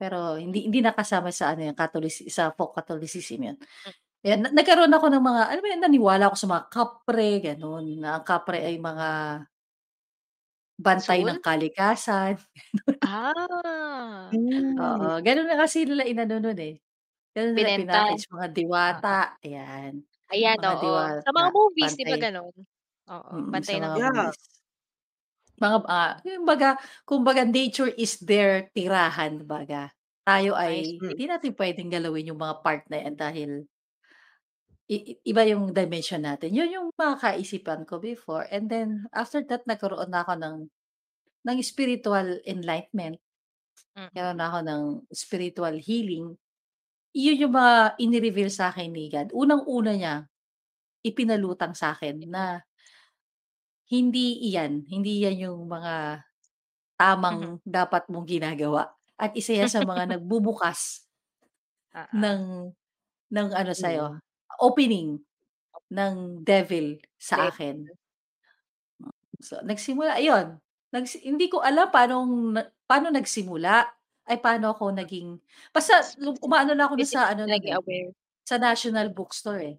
pero 0.00 0.36
hindi 0.40 0.66
hindi 0.70 0.80
na 0.84 0.94
kasama 0.96 1.30
sa 1.34 1.54
ano 1.54 1.66
yun, 1.70 1.76
Catholici 1.78 2.28
sa 2.32 2.54
folk 2.54 2.74
Catholicism 2.78 3.40
yun. 3.52 3.58
Hmm. 3.84 3.92
Ayan, 4.26 4.40
na 4.46 4.50
nagkaroon 4.54 4.92
ako 4.94 5.06
ng 5.12 5.24
mga 5.24 5.42
alam 5.52 5.62
mo 5.64 5.68
yun, 5.70 5.82
naniwala 5.84 6.24
ako 6.32 6.36
sa 6.38 6.48
mga 6.52 6.64
kapre 6.72 7.30
gano'n, 7.44 7.86
na 8.02 8.08
ang 8.20 8.24
kapre 8.26 8.58
ay 8.64 8.76
mga 8.82 9.08
bantay 10.78 11.26
ng 11.26 11.38
Soul? 11.38 11.42
kalikasan, 11.42 12.38
Ah. 13.02 14.36
Oo, 14.78 15.06
Hmm. 15.08 15.26
gano'n 15.26 15.48
na 15.50 15.56
kasi 15.58 15.82
nila 15.82 16.06
inano 16.06 16.38
nun, 16.38 16.58
eh, 16.62 16.78
gano'n 17.34 17.54
nila 17.58 17.70
Binenta. 17.78 18.06
pina-package, 18.10 18.30
mga 18.32 18.48
Oo. 18.90 19.02
diwata, 19.02 19.38
ayan, 19.42 20.04
Ayan, 20.30 20.62
mga 20.62 20.74
oo. 20.74 21.10
Sa 21.26 21.30
diwata, 21.34 21.34
mga 21.34 21.48
movies 21.50 21.92
'di 21.98 22.06
ba 22.06 22.16
gano'n? 22.22 22.54
Oo, 23.10 23.34
Mm, 23.34 23.62
sa 23.62 23.74
bantay 23.74 23.78
ng 23.82 23.90
mga 23.90 23.98
Yeah. 23.98 24.10
movies. 24.10 24.36
Mga, 25.58 25.76
ah, 25.90 26.12
kumbaga 26.22 26.68
kumbaga 27.08 27.42
nature 27.42 27.90
is 27.98 28.20
their 28.22 28.70
tirahan 28.76 29.42
baga. 29.42 29.90
Tayo 30.22 30.54
I 30.68 30.84
ay 30.94 31.02
Mm. 31.02 31.10
hindi 31.10 31.24
natin 31.26 31.56
puwedeng 31.56 31.90
galawin 31.90 32.30
yung 32.30 32.38
mga 32.38 32.56
part 32.62 32.82
na 32.92 33.02
yan 33.02 33.16
dahil 33.18 33.50
i 34.88 35.18
iba 35.28 35.42
yung 35.44 35.74
dimension 35.76 36.22
natin. 36.24 36.54
Yun 36.56 36.70
yung 36.72 36.88
mga 36.96 37.14
kaisipan 37.20 37.84
ko 37.84 38.00
before 38.00 38.46
and 38.48 38.70
then 38.72 39.04
after 39.12 39.42
that 39.44 39.62
nagkaroon 39.68 40.08
na 40.08 40.22
ako 40.24 40.34
ng 40.40 40.56
ng 41.46 41.58
spiritual 41.64 42.40
enlightenment. 42.46 43.18
Nagkaroon 44.14 44.38
na 44.40 44.48
ako 44.52 44.60
ng 44.66 44.82
spiritual 45.14 45.76
healing. 45.80 46.36
Yun 47.14 47.42
yung 47.42 47.54
mga 47.58 47.98
ini-reveal 47.98 48.50
sa'kin 48.54 48.94
ni 48.94 49.10
God. 49.10 49.34
Unang-una 49.34 49.92
niya, 49.98 50.14
ipinalutang 51.06 51.74
sa'kin 51.76 52.22
na 52.30 52.62
hindi 53.88 54.38
iyan, 54.52 54.84
hindi 54.90 55.24
yan 55.24 55.36
yung 55.50 55.60
mga 55.70 56.20
Mhm. 57.28 57.50
tamang 57.50 57.60
dapat 57.66 58.06
mong 58.12 58.26
ginagawa 58.28 58.92
at 59.18 59.32
isa 59.36 59.54
yan 59.56 59.70
sa 59.70 59.82
mga 59.84 60.06
nagbubukas 60.18 61.00
Oo. 61.94 62.20
ng 62.22 62.70
ng 63.32 63.48
ano 63.54 63.72
sa'yo, 63.74 64.06
Mm. 64.06 64.20
opening 64.62 65.18
ng 65.92 66.42
devil 66.44 66.98
sa 67.18 67.36
Devil. 67.36 67.50
akin. 67.50 67.92
So, 69.40 69.56
nagsimula 69.64 70.20
ayun, 70.20 70.60
nagsi 70.92 71.24
hindi 71.24 71.48
ko 71.48 71.64
alam 71.64 71.88
paanong 71.88 72.32
na 72.58 72.62
paano 72.84 73.08
nagsimula, 73.14 73.88
ay 74.30 74.38
paano 74.44 74.72
ako 74.74 74.94
naging 74.94 75.36
basta 75.74 76.00
umaano 76.46 76.72
na 76.78 76.86
ako 76.88 76.94
dun 77.02 77.10
sa 77.10 77.20
Physically 77.20 77.34
ano 77.34 77.44
nun, 77.50 77.62
eh, 77.66 77.74
aware? 77.76 78.12
sa 78.46 78.56
National 78.60 79.10
Bookstore, 79.14 79.62
eh. 79.64 79.76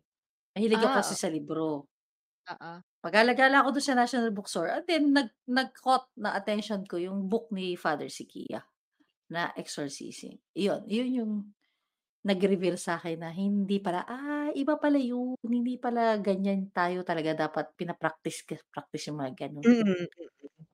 Mahilig 0.56 0.84
ako 0.86 0.94
Ah, 0.94 1.00
kasi 1.04 1.16
sa 1.18 1.30
libro. 1.32 1.88
Oo. 2.50 2.82
Pagala-gala 3.04 3.66
ako 3.66 3.70
dun 3.74 3.86
sa 3.90 3.98
National 3.98 4.30
Bookstore 4.30 4.70
and 4.78 4.86
then 4.86 5.04
nag 5.10 5.34
nag-caught 5.50 6.06
na 6.22 6.38
attention 6.38 6.86
ko 6.86 7.02
yung 7.02 7.26
book 7.26 7.50
ni 7.50 7.74
Father 7.74 8.06
Sykia 8.06 8.62
na 9.34 9.54
Exorcism. 9.58 10.38
Iyon, 10.58 10.86
yun 10.90 11.10
yung 11.18 11.34
nag-reveal 12.26 12.78
sa'kin 12.78 13.20
na 13.24 13.30
hindi 13.34 13.80
pala, 13.82 14.06
ah, 14.10 14.50
iba 14.56 14.78
pala 14.82 14.98
yun, 15.02 15.38
hindi 15.46 15.78
pala 15.82 16.18
ganyan 16.22 16.70
tayo 16.74 17.02
talaga 17.08 17.34
dapat 17.50 17.74
pina-practice 17.80 18.46
ka 18.48 18.56
practice 18.74 19.10
yung 19.10 19.20
mga 19.22 19.34
gano'n. 19.50 19.66
Mm, 19.66 19.84
mm. 19.84 20.08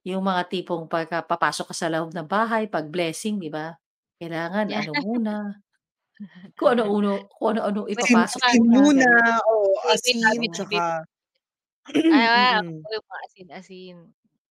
Yung 0.08 0.24
mga 0.30 0.44
tipong 0.52 0.86
pagka 0.92 1.20
papasok 1.26 1.74
ka 1.74 1.76
sa 1.78 1.90
loob 1.94 2.12
ng 2.16 2.28
bahay 2.30 2.64
'pag 2.72 2.88
blessing 2.94 3.36
'di 3.42 3.50
ba, 3.52 3.76
kailangan 4.22 4.70
Yeah. 4.70 4.80
ano 4.80 4.94
muna 4.96 5.32
kung 6.60 6.78
ano-uno 6.78 7.30
kung 7.38 7.58
ano-anong 7.58 7.90
Asin 7.96 8.20
ipapasok 8.20 8.44
Tsaka 8.44 8.48
asin 8.48 8.64
muna, 8.64 8.78
muna, 8.78 9.08
gano'n. 9.16 9.40
oo, 9.52 9.80
asin 9.94 10.18
Ah, 12.10 12.64
mm. 12.64 12.88
oo, 12.88 12.90
yung 12.96 13.04
mga 13.12 13.22
asin-asin. 13.28 13.98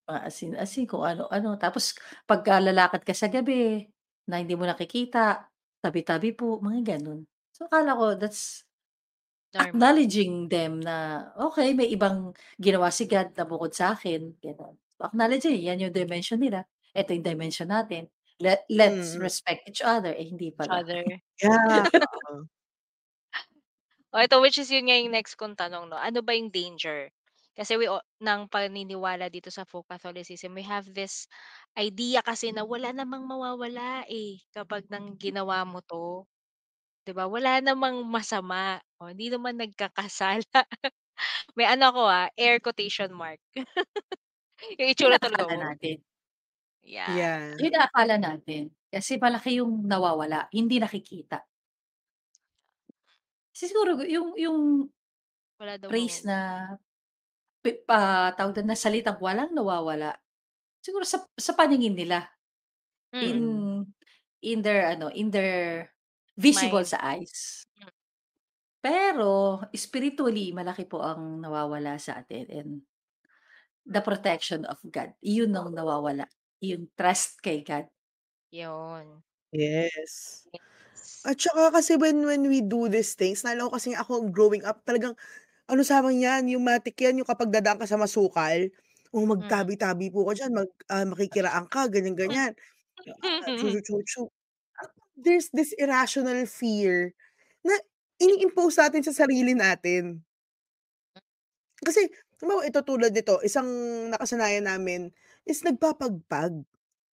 Asin-asin, 0.09 0.87
kung 0.87 1.03
ano-ano. 1.03 1.59
Tapos 1.59 1.99
pagka 2.31 2.63
lalakad 2.63 3.03
ka 3.03 3.11
sa 3.11 3.27
gabi 3.27 3.91
na 4.31 4.39
hindi 4.39 4.55
mo 4.55 4.63
nakikita, 4.63 5.51
tabi-tabi 5.83 6.31
po, 6.31 6.63
mga 6.63 6.95
gano'n. 6.95 7.27
So, 7.51 7.67
akala 7.67 7.99
ko 7.99 8.05
that's 8.15 8.63
Normal. 9.55 9.87
acknowledging 9.87 10.49
them 10.53 10.81
na, 10.83 11.29
okey 11.37 11.75
may 11.77 11.89
ibang 11.93 12.33
ginawa 12.61 12.89
si 12.95 13.07
God 13.11 13.35
na 13.37 13.45
bukod 13.49 13.73
sa'kin, 13.77 14.37
gano'n. 14.41 14.79
Acknowledging 15.01 15.61
yan 15.61 15.81
yung 15.85 15.93
dimension 15.93 16.41
nila, 16.41 16.65
eto 16.97 17.13
yung 17.13 17.27
dimension 17.27 17.69
natin. 17.69 18.09
Let 18.41 18.65
let's 18.73 19.13
Mm. 19.15 19.21
respect 19.21 19.69
each 19.69 19.85
other, 19.85 20.13
eh, 20.17 20.25
hindi 20.25 20.49
Each 20.59 20.69
pala. 20.73 20.81
other. 20.81 21.05
Yeah, 21.43 21.89
oo. 22.29 22.49
Oh, 24.15 24.23
ito 24.23 24.39
which 24.39 24.59
is 24.63 24.71
yun 24.71 24.87
nga 24.87 24.95
yung 25.03 25.11
next 25.15 25.35
kong 25.35 25.59
tanong 25.59 25.91
'no, 25.91 25.99
ano 25.99 26.23
ba 26.23 26.31
yung 26.39 26.51
danger? 26.55 27.11
Kasi 27.59 27.75
we 27.81 27.89
o 27.91 27.99
ng 28.23 28.47
paniniwala 28.53 29.27
dito 29.33 29.49
sa 29.51 29.65
folk 29.67 29.89
Catholicism, 29.91 30.55
we 30.55 30.63
have 30.63 30.87
this 30.95 31.27
idea 31.75 32.21
kasi 32.23 32.53
na 32.55 32.63
wala 32.63 32.93
namang 32.95 33.25
mawawala, 33.27 34.05
eh, 34.07 34.39
kapag 34.55 34.87
ng 34.93 35.19
ginawa 35.19 35.67
mo 35.67 35.83
'to. 35.83 36.29
'Di 37.07 37.13
ba, 37.17 37.27
wala 37.31 37.61
namang 37.65 38.03
masama, 38.09 38.81
oh, 39.03 39.11
hindi 39.13 39.29
naman 39.33 39.57
nagkakasala. 39.61 40.45
May 41.59 41.67
ano 41.71 41.93
ako, 41.95 42.03
ah, 42.09 42.29
air 42.39 42.59
quotation 42.63 43.13
mark. 43.15 43.41
Yung 44.79 44.91
Yun 44.93 44.93
itsura 44.93 45.17
talaga, 45.21 45.45
akala 45.45 45.57
oh. 45.61 45.77
natin. 45.77 45.97
Yeah. 46.85 47.13
Yeah. 47.13 47.57
Yun 47.61 47.75
ang 47.77 47.87
akala 47.89 48.17
natin, 48.21 48.73
kasi 48.93 49.17
malaki 49.21 49.61
yung 49.61 49.85
nawawala, 49.89 50.49
hindi 50.53 50.77
nakikita. 50.81 51.47
Siguro 53.55 54.03
yung 54.05 54.37
yung 54.37 54.61
Wala 55.61 55.81
daw 55.81 55.89
phrase 55.89 56.25
mawawala. 56.29 56.29
na 56.29 56.39
pi 57.65 57.73
pa 57.87 58.33
tawag 58.37 58.55
dun, 58.63 58.69
na 58.71 58.79
salitang 58.79 59.19
walang 59.23 59.53
nawawala, 59.55 60.17
siguro 60.85 61.05
sa 61.07 61.25
sa 61.39 61.55
paningin 61.59 61.97
nila. 61.99 62.27
In 63.23 63.41
Mm. 63.41 63.81
Mm. 63.81 63.81
in 64.45 64.59
their 64.63 64.87
ano, 64.97 65.09
in 65.13 65.31
their 65.33 65.91
visible 66.39 66.83
Mind. 66.83 66.89
sa 66.89 66.99
eyes. 67.03 67.67
Hmm. 67.79 67.89
Pero 68.85 69.61
spiritually 69.73 70.53
malaki 70.53 70.85
po 70.89 71.01
ang 71.01 71.41
nawawala 71.41 71.97
sa 71.97 72.21
atin 72.21 72.45
and 72.53 72.73
the 73.87 74.03
protection 74.03 74.67
of 74.67 74.79
God, 74.91 75.15
iyon 75.25 75.55
ang 75.57 75.73
nawawala, 75.75 76.27
yung 76.63 76.91
trust 76.99 77.41
kay 77.43 77.63
God. 77.65 77.89
Yun. 78.53 79.23
Yes. 79.53 80.47
At 81.27 81.39
saka 81.43 81.75
kasi 81.75 81.97
when 81.99 82.23
when 82.29 82.47
we 82.47 82.61
do 82.63 82.87
these 82.93 83.17
things, 83.19 83.43
naalala 83.43 83.69
ko 83.71 83.73
kasi 83.79 83.91
ako 83.97 84.31
growing 84.31 84.63
up 84.67 84.85
talagang 84.87 85.15
ano 85.71 85.83
sa'min 85.85 86.25
yan, 86.25 86.43
yung 86.53 86.65
matic 86.67 86.97
yan, 87.01 87.21
yung 87.23 87.29
kapag 87.29 87.53
dadaan 87.55 87.79
ka 87.81 87.87
sa 87.89 88.01
masukal, 88.01 88.69
oh, 89.15 89.27
Mm. 89.41 89.57
magtabi-tabi 89.57 90.11
po 90.11 90.27
ka 90.29 90.35
diyan, 90.39 90.53
mag 90.57 90.71
ah, 90.91 91.07
makikiraan 91.07 91.67
ka, 91.71 91.87
ganyan-ganyan. 91.93 92.53
Ah, 93.45 93.53
chu 93.57 93.69
chu 93.71 93.81
chu 93.85 93.97
chu. 94.07 94.23
there's 95.17 95.49
this 95.55 95.73
irrational 95.81 96.45
fear 96.49 97.13
na 97.67 97.77
ini-impose 98.23 98.79
natin 98.81 99.03
sa 99.07 99.15
sarili 99.15 99.53
natin. 99.57 100.25
Kasi 101.85 102.09
halimbawa 102.41 102.63
ito 102.69 102.81
tulad 102.87 103.13
nito, 103.17 103.41
isang 103.47 103.69
nakasanayan 104.13 104.67
namin 104.69 105.11
is 105.49 105.63
nagpapagpag. 105.65 106.63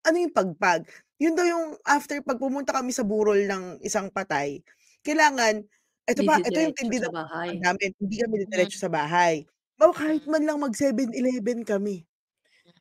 Ano 0.06 0.16
yung 0.18 0.34
pagpag? 0.34 0.86
Yun 1.22 1.34
daw 1.38 1.46
yung 1.46 1.66
after 1.86 2.18
'pag 2.24 2.38
pumunta 2.42 2.72
kami 2.76 2.90
sa 2.94 3.04
burol 3.06 3.38
ng 3.46 3.80
isang 3.86 4.10
patay, 4.12 4.62
kailangan 5.06 5.62
eto 6.08 6.22
pa, 6.26 6.40
ito 6.44 6.58
yung 6.62 6.74
Didiretso 6.74 6.76
tindi 6.76 6.98
sa 6.98 7.06
ng 7.06 7.12
bahay. 7.12 7.64
namin, 7.64 7.90
hindi 8.00 8.16
kami 8.22 8.34
Mm. 8.46 8.46
didiretso 8.46 8.78
sa 8.80 8.90
bahay. 8.92 9.46
Halimbawa 9.78 9.94
kahit 9.98 10.22
Mm. 10.22 10.30
man 10.30 10.42
lang 10.46 10.58
mag 10.62 10.74
7-Eleven 10.76 11.62
kami. 11.66 12.06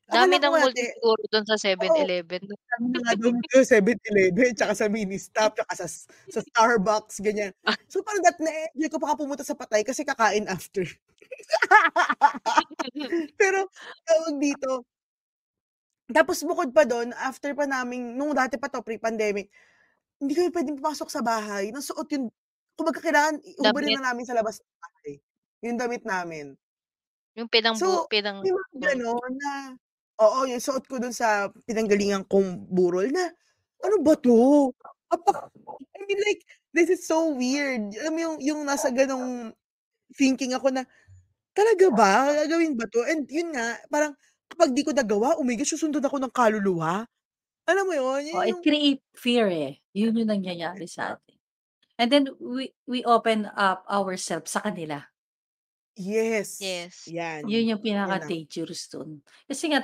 Dami 0.09 0.35
Akala 0.35 0.51
ko 0.51 0.57
ng 0.59 0.73
ate 0.73 0.83
siguro 0.91 1.21
dun 1.31 1.45
sa 1.47 1.55
oo. 1.83 2.05
7-Eleven 2.05 2.43
'no? 2.49 2.55
Dami 2.71 2.87
na 2.93 2.99
nga 3.05 3.13
daw 3.19 3.31
sa 3.61 3.63
7-Eleven 3.79 4.51
tsaka 4.57 4.73
sa 4.77 4.87
Ministop 4.91 5.51
tsaka 5.59 5.73
sa 5.79 5.87
sa 6.31 6.41
Starbucks, 6.45 7.19
ganyan. 7.23 7.53
Ah. 7.65 7.75
So 7.91 8.01
parang 8.05 8.23
that 8.25 8.37
na-e-enjoy 8.41 8.89
ko 8.93 8.99
pa 9.01 9.15
pumunta 9.19 9.43
sa 9.47 9.55
patay 9.57 9.83
kasi 9.87 10.03
kakain 10.07 10.47
after. 10.49 10.85
Pero 13.39 13.69
tawag 14.07 14.35
dito 14.41 14.85
tapos 16.11 16.43
bukod 16.43 16.69
pa 16.75 16.83
dun, 16.83 17.15
after 17.15 17.55
pa 17.55 17.63
naming 17.69 18.19
nung 18.19 18.35
dati 18.35 18.59
pa 18.59 18.67
'to 18.67 18.83
pre-pandemic, 18.83 19.47
hindi 20.19 20.33
kami 20.35 20.51
puwedeng 20.51 20.77
pumasok 20.77 21.07
sa 21.07 21.23
bahay 21.23 21.71
ng 21.71 21.83
suot 21.83 22.07
yung 22.13 22.27
kumbaga 22.75 22.99
kailangan 22.99 23.39
Damit. 23.61 23.95
na 23.99 24.11
namin 24.11 24.25
sa 24.27 24.35
labas 24.35 24.59
ng 24.59 24.79
bahay, 24.81 25.13
yung 25.63 25.77
damit 25.79 26.03
namin. 26.03 26.45
Yung 27.39 27.47
pinangbu 27.47 27.79
So, 27.79 28.11
pinang 28.11 28.43
may 28.43 28.51
mga 28.51 28.69
hmm. 28.75 28.83
gano'n 28.83 29.33
na 29.39 29.53
oo, 30.21 30.39
yung 30.51 30.61
suot 30.61 30.83
ko 30.85 30.99
dun 30.99 31.15
sa 31.15 31.47
pinanggalingan 31.65 32.27
kong 32.27 32.69
burol 32.69 33.07
na, 33.09 33.31
ano 33.85 33.95
ba 34.03 34.13
'to? 34.19 34.69
Apak 35.11 35.51
I 35.95 35.99
mean 36.07 36.19
like, 36.27 36.43
this 36.75 36.91
is 36.91 37.07
so 37.07 37.31
weird. 37.35 37.95
Alam 38.03 38.11
mo 38.15 38.19
yung 38.19 38.37
yung 38.43 38.61
nasa 38.67 38.91
gano'ng 38.91 39.55
thinking 40.17 40.51
ako 40.57 40.73
na, 40.75 40.83
talaga 41.57 41.85
ba? 41.93 42.11
Gagawin 42.45 42.73
ba 42.79 42.85
'to? 42.91 43.01
And 43.07 43.25
yun 43.29 43.51
nga, 43.55 43.77
parang 43.91 44.13
kapag 44.51 44.71
di 44.75 44.83
ko 44.85 44.91
nagawa, 44.95 45.35
oh 45.39 45.45
my 45.47 45.55
gosh, 45.59 45.73
susundan 45.75 46.03
ako 46.05 46.17
ng 46.21 46.33
kaluluwa. 46.35 47.05
Alam 47.69 47.85
mo 47.89 47.93
yun? 47.97 48.21
Yun 48.27 48.39
Oh, 48.39 48.47
it 48.47 48.55
yung 48.55 48.63
create 48.63 49.03
fear, 49.11 49.47
eh. 49.51 49.83
Yun 49.91 50.15
yung 50.23 50.31
nangyayari 50.31 50.87
sa 50.87 51.19
atin. 51.19 51.35
And 51.99 52.09
then 52.11 52.25
we 52.39 52.73
we 52.87 53.03
open 53.05 53.47
up 53.55 53.83
ourselves 53.89 54.51
sa 54.53 54.61
kanila. 54.63 55.07
Yes. 55.97 56.59
Yes. 56.59 57.11
Yan. 57.11 57.49
Yun 57.49 57.73
yung 57.77 57.81
Yan 57.91 58.15
na. 58.17 58.31
pinaka-dangerous 58.31 58.85
dun. 58.93 59.25
Kasi 59.49 59.73
nga 59.73 59.81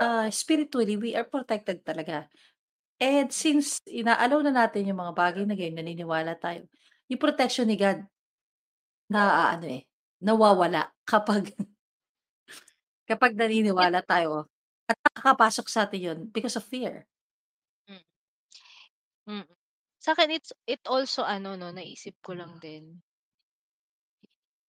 ah, 0.00 0.30
spiritually, 0.30 0.94
we 0.94 1.10
are 1.18 1.26
protected 1.26 1.82
talaga. 1.82 2.30
And 3.00 3.32
since 3.34 3.82
ina-allow 3.88 4.42
na 4.46 4.54
natin 4.54 4.86
yung 4.90 5.00
mga 5.02 5.14
bagay 5.16 5.44
na 5.48 5.56
ganyan, 5.58 5.82
naniniwala 5.84 6.36
tayo, 6.38 6.66
yung 7.10 7.22
protection 7.22 7.66
ni 7.70 7.76
God 7.80 8.06
naaano, 9.10 9.64
eh, 9.72 9.87
nawawala 10.22 10.90
kapag 11.06 11.54
kapag 13.10 13.32
naniniwala 13.38 14.04
tayo 14.04 14.46
at 14.88 14.96
nakakapasok 15.04 15.66
sa 15.68 15.84
atin 15.84 16.00
yun 16.00 16.18
because 16.32 16.56
of 16.56 16.64
fear. 16.64 17.04
Mm. 17.88 18.04
Mm. 19.28 19.48
Sa'kin 20.00 20.30
it's 20.32 20.52
it 20.64 20.80
also 20.88 21.22
ano 21.26 21.56
'no, 21.58 21.68
naisip 21.74 22.16
ko 22.24 22.32
lang 22.32 22.56
din. 22.62 23.02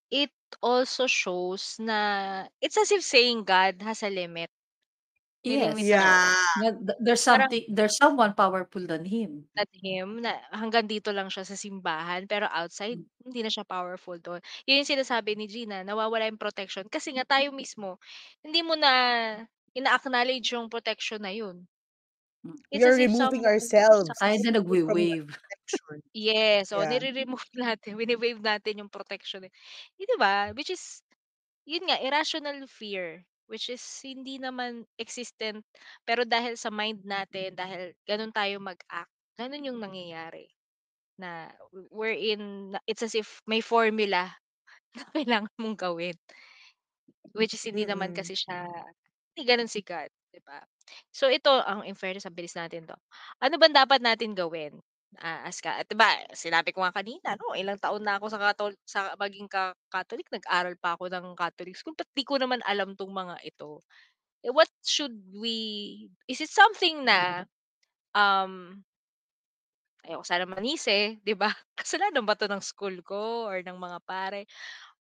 It 0.10 0.34
also 0.62 1.06
shows 1.06 1.78
na 1.78 2.00
it's 2.62 2.78
as 2.78 2.90
if 2.92 3.06
saying 3.06 3.46
God 3.46 3.82
has 3.86 4.02
a 4.02 4.10
limit. 4.10 4.50
Feeling 5.46 5.78
Yes. 5.78 5.80
Yeah. 5.80 6.36
That 6.60 6.84
th 6.84 6.98
there's 7.00 7.24
parang 7.28 7.50
something 7.50 7.64
there's 7.72 7.96
someone 7.96 8.36
powerful 8.36 8.84
than 8.84 9.06
him. 9.08 9.50
Than 9.58 9.70
him 9.82 10.10
na 10.22 10.38
hanggang 10.54 10.86
dito 10.86 11.10
lang 11.10 11.34
siya 11.34 11.42
sa 11.42 11.58
simbahan, 11.58 12.30
pero 12.30 12.46
outside 12.54 13.02
hindi 13.26 13.42
na 13.42 13.50
siya 13.50 13.66
powerful 13.66 14.22
dun. 14.22 14.42
Yun 14.70 14.86
yung 14.86 14.92
sinasabi 14.94 15.34
ni 15.34 15.50
Gina, 15.50 15.82
nawawala 15.82 16.30
yung 16.30 16.38
protection 16.38 16.86
kasi 16.86 17.18
nga 17.18 17.26
tayo 17.26 17.50
mismo, 17.50 17.98
hindi 18.46 18.62
mo 18.62 18.78
na 18.78 18.92
ina-acknowledge 19.74 20.54
yung 20.54 20.70
protection 20.70 21.22
na 21.26 21.34
yun. 21.34 21.66
Hmm. 22.44 22.56
It's 22.72 22.84
We 22.84 22.86
are 22.86 22.94
as 22.94 23.00
if 23.02 23.10
removing 23.10 23.46
someone 23.46 23.46
ourselves 23.46 24.22
Tayo 24.22 24.38
na 24.46 24.52
from 24.86 25.02
that 25.10 25.20
nagwe-wave. 25.20 25.28
protection. 25.28 26.02
Yes, 26.14 26.72
oo, 26.74 26.82
Yeah. 26.82 26.90
nire-remove 26.90 27.46
natin, 27.58 27.98
wine-wave 28.00 28.42
natin 28.42 28.82
yung 28.86 28.92
protection. 28.94 29.46
Eh, 29.48 29.54
'di 30.02 30.18
ba? 30.22 30.52
Which 30.58 30.70
is, 30.74 31.04
yun 31.70 31.86
nga, 31.90 32.00
irrational 32.02 32.66
fear, 32.70 33.26
which 33.50 33.70
is 33.74 33.82
hindi 34.06 34.38
naman 34.40 34.86
existent, 35.02 35.66
pero 36.08 36.24
dahil 36.24 36.56
sa 36.56 36.70
mind 36.72 37.04
natin, 37.06 37.54
dahil 37.58 37.94
ganun 38.08 38.32
tayo 38.34 38.62
mag-act, 38.62 39.12
ganun 39.40 39.68
yung 39.68 39.80
nangyayari. 39.82 40.48
Na 41.20 41.50
wherein 41.92 42.74
it's 42.90 43.04
as 43.06 43.16
if 43.16 43.42
may 43.50 43.62
formula 43.62 44.32
na 44.98 45.04
kailangan 45.14 45.54
mong 45.60 45.78
gawin. 45.80 46.16
Which 47.34 47.54
is 47.54 47.64
hindi 47.66 47.86
naman 47.86 48.12
Mm. 48.12 48.16
kasi 48.16 48.34
siya 48.38 48.66
hindi 49.34 49.44
ganun 49.48 49.70
si 49.72 49.82
God, 49.86 50.10
'di 50.34 50.42
ba? 50.46 50.60
So 51.14 51.30
ito, 51.32 51.52
ang 51.54 51.86
in 51.88 51.96
fairness 51.98 52.26
ang 52.28 52.36
bilis 52.38 52.58
natin 52.58 52.86
'to. 52.90 52.98
Ano 53.42 53.56
bang 53.62 53.74
dapat 53.76 54.02
natin 54.04 54.34
gawin, 54.38 54.78
ah, 55.18 55.42
as 55.50 55.58
ka 55.64 55.82
'di 55.82 55.98
ba 55.98 56.14
sinabi 56.38 56.70
ko 56.76 56.86
nga 56.86 56.94
kanina 56.94 57.34
'no, 57.34 57.58
ilang 57.58 57.82
taon 57.82 58.06
na 58.06 58.22
ako 58.22 58.30
sa 58.30 58.38
Cathol 58.42 58.74
sa 58.86 59.18
maging 59.18 59.50
ka 59.50 59.74
Catholic, 59.90 60.30
nag-aral 60.30 60.78
pa 60.78 60.94
ako 60.94 61.10
ng 61.10 61.34
Catholic 61.34 61.74
school, 61.74 61.98
ba't 61.98 62.10
di 62.14 62.22
ko 62.28 62.38
naman 62.38 62.62
alam 62.70 62.94
'tong 62.94 63.10
mga 63.14 63.42
ito? 63.48 63.82
Eh, 64.46 64.52
what 64.54 64.70
should 64.86 65.16
we 65.36 66.10
is 66.30 66.42
it 66.44 66.52
something 66.52 67.04
na, 67.08 67.46
um 68.16 68.84
ayoko 70.08 70.24
sana 70.24 70.46
manisi, 70.48 71.20
'di 71.26 71.34
ba? 71.36 71.52
Kasalanan 71.80 72.24
ba 72.24 72.36
'to 72.40 72.48
ng 72.48 72.64
school 72.64 72.96
ko 73.04 73.48
or 73.52 73.60
ng 73.60 73.76
mga 73.76 74.00
pare? 74.08 74.48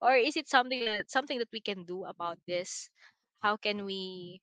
Or 0.01 0.15
is 0.17 0.35
it 0.39 0.47
something 0.49 0.81
that 0.87 1.11
something 1.11 1.39
that 1.43 1.51
we 1.53 1.61
can 1.61 1.83
do 1.85 2.07
about 2.07 2.39
this? 2.47 2.89
How 3.43 3.59
can 3.59 3.83
we 3.85 4.39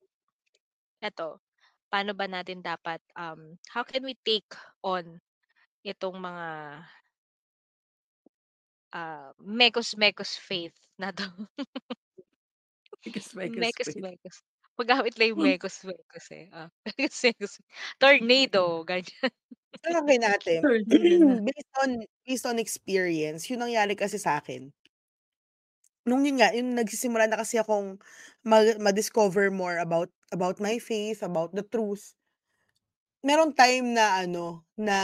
eto, 1.05 1.45
paano 1.93 2.13
ba 2.17 2.25
natin 2.29 2.65
dapat, 2.65 3.01
um, 3.17 3.57
how 3.73 3.85
can 3.85 4.05
we 4.05 4.17
take 4.25 4.49
on 4.85 5.21
itong 5.87 6.17
mga 6.19 6.47
ah, 8.93 9.31
mekos-mekos 9.39 10.39
faith 10.39 10.75
na 10.99 11.13
'to? 11.13 11.27
Mekos-mekos 13.05 13.73
faith. 13.85 14.07
Mekos-mekos. 14.07 14.37
Magamit 14.79 15.17
lang 15.17 15.29
yung 15.33 15.41
Hmm. 15.41 15.49
mekos-mekos, 15.49 16.27
eh, 16.37 16.47
oh, 16.53 16.69
mekos-mekos. 16.99 17.53
Tornado, 18.01 18.85
ganyan. 18.85 19.33
Sa 19.85 19.91
akin 20.03 20.23
ate, 20.35 20.57
Tornado 20.61 21.19
na. 21.25 21.37
based 21.47 21.73
on 21.83 21.91
based 22.27 22.47
on 22.51 22.57
experience, 22.65 23.43
yung 23.51 23.63
nangyari 23.65 23.95
kasi 23.99 24.17
sa'kin 24.21 24.73
nung 26.09 26.23
yun 26.27 26.39
nga, 26.39 26.55
yung 26.55 26.79
nagsisimula 26.79 27.27
na 27.29 27.37
kasi 27.43 27.59
akong 27.59 27.99
ma 28.47 28.63
ma-discover 28.79 29.51
more 29.51 29.77
about 29.83 30.09
about 30.31 30.57
my 30.63 30.79
faith, 30.79 31.21
about 31.23 31.51
the 31.59 31.67
truth. 31.67 32.15
Merong 33.27 33.53
time 33.57 33.93
na 33.97 34.23
ano, 34.25 34.65
na 34.77 34.97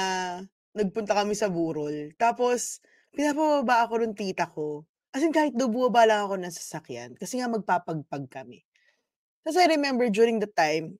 nagpunta 0.76 1.12
kami 1.16 1.34
sa 1.36 1.48
burol, 1.52 2.12
tapos 2.16 2.80
pinapababa 3.12 3.84
ako 3.88 3.94
nung 4.04 4.16
tita 4.16 4.48
ko. 4.50 4.84
As 5.12 5.20
in 5.24 5.32
kahit 5.34 5.52
daw 5.56 5.68
bumaba 5.68 6.08
lang 6.08 6.24
ako 6.28 6.36
ng 6.40 6.52
sasakyan 6.54 7.12
kasi 7.20 7.36
nga 7.40 7.48
magpapagpag 7.52 8.24
kami. 8.32 8.64
Tas 9.46 9.56
I 9.58 9.66
remember 9.70 10.08
during 10.12 10.38
the 10.42 10.50
time, 10.50 10.98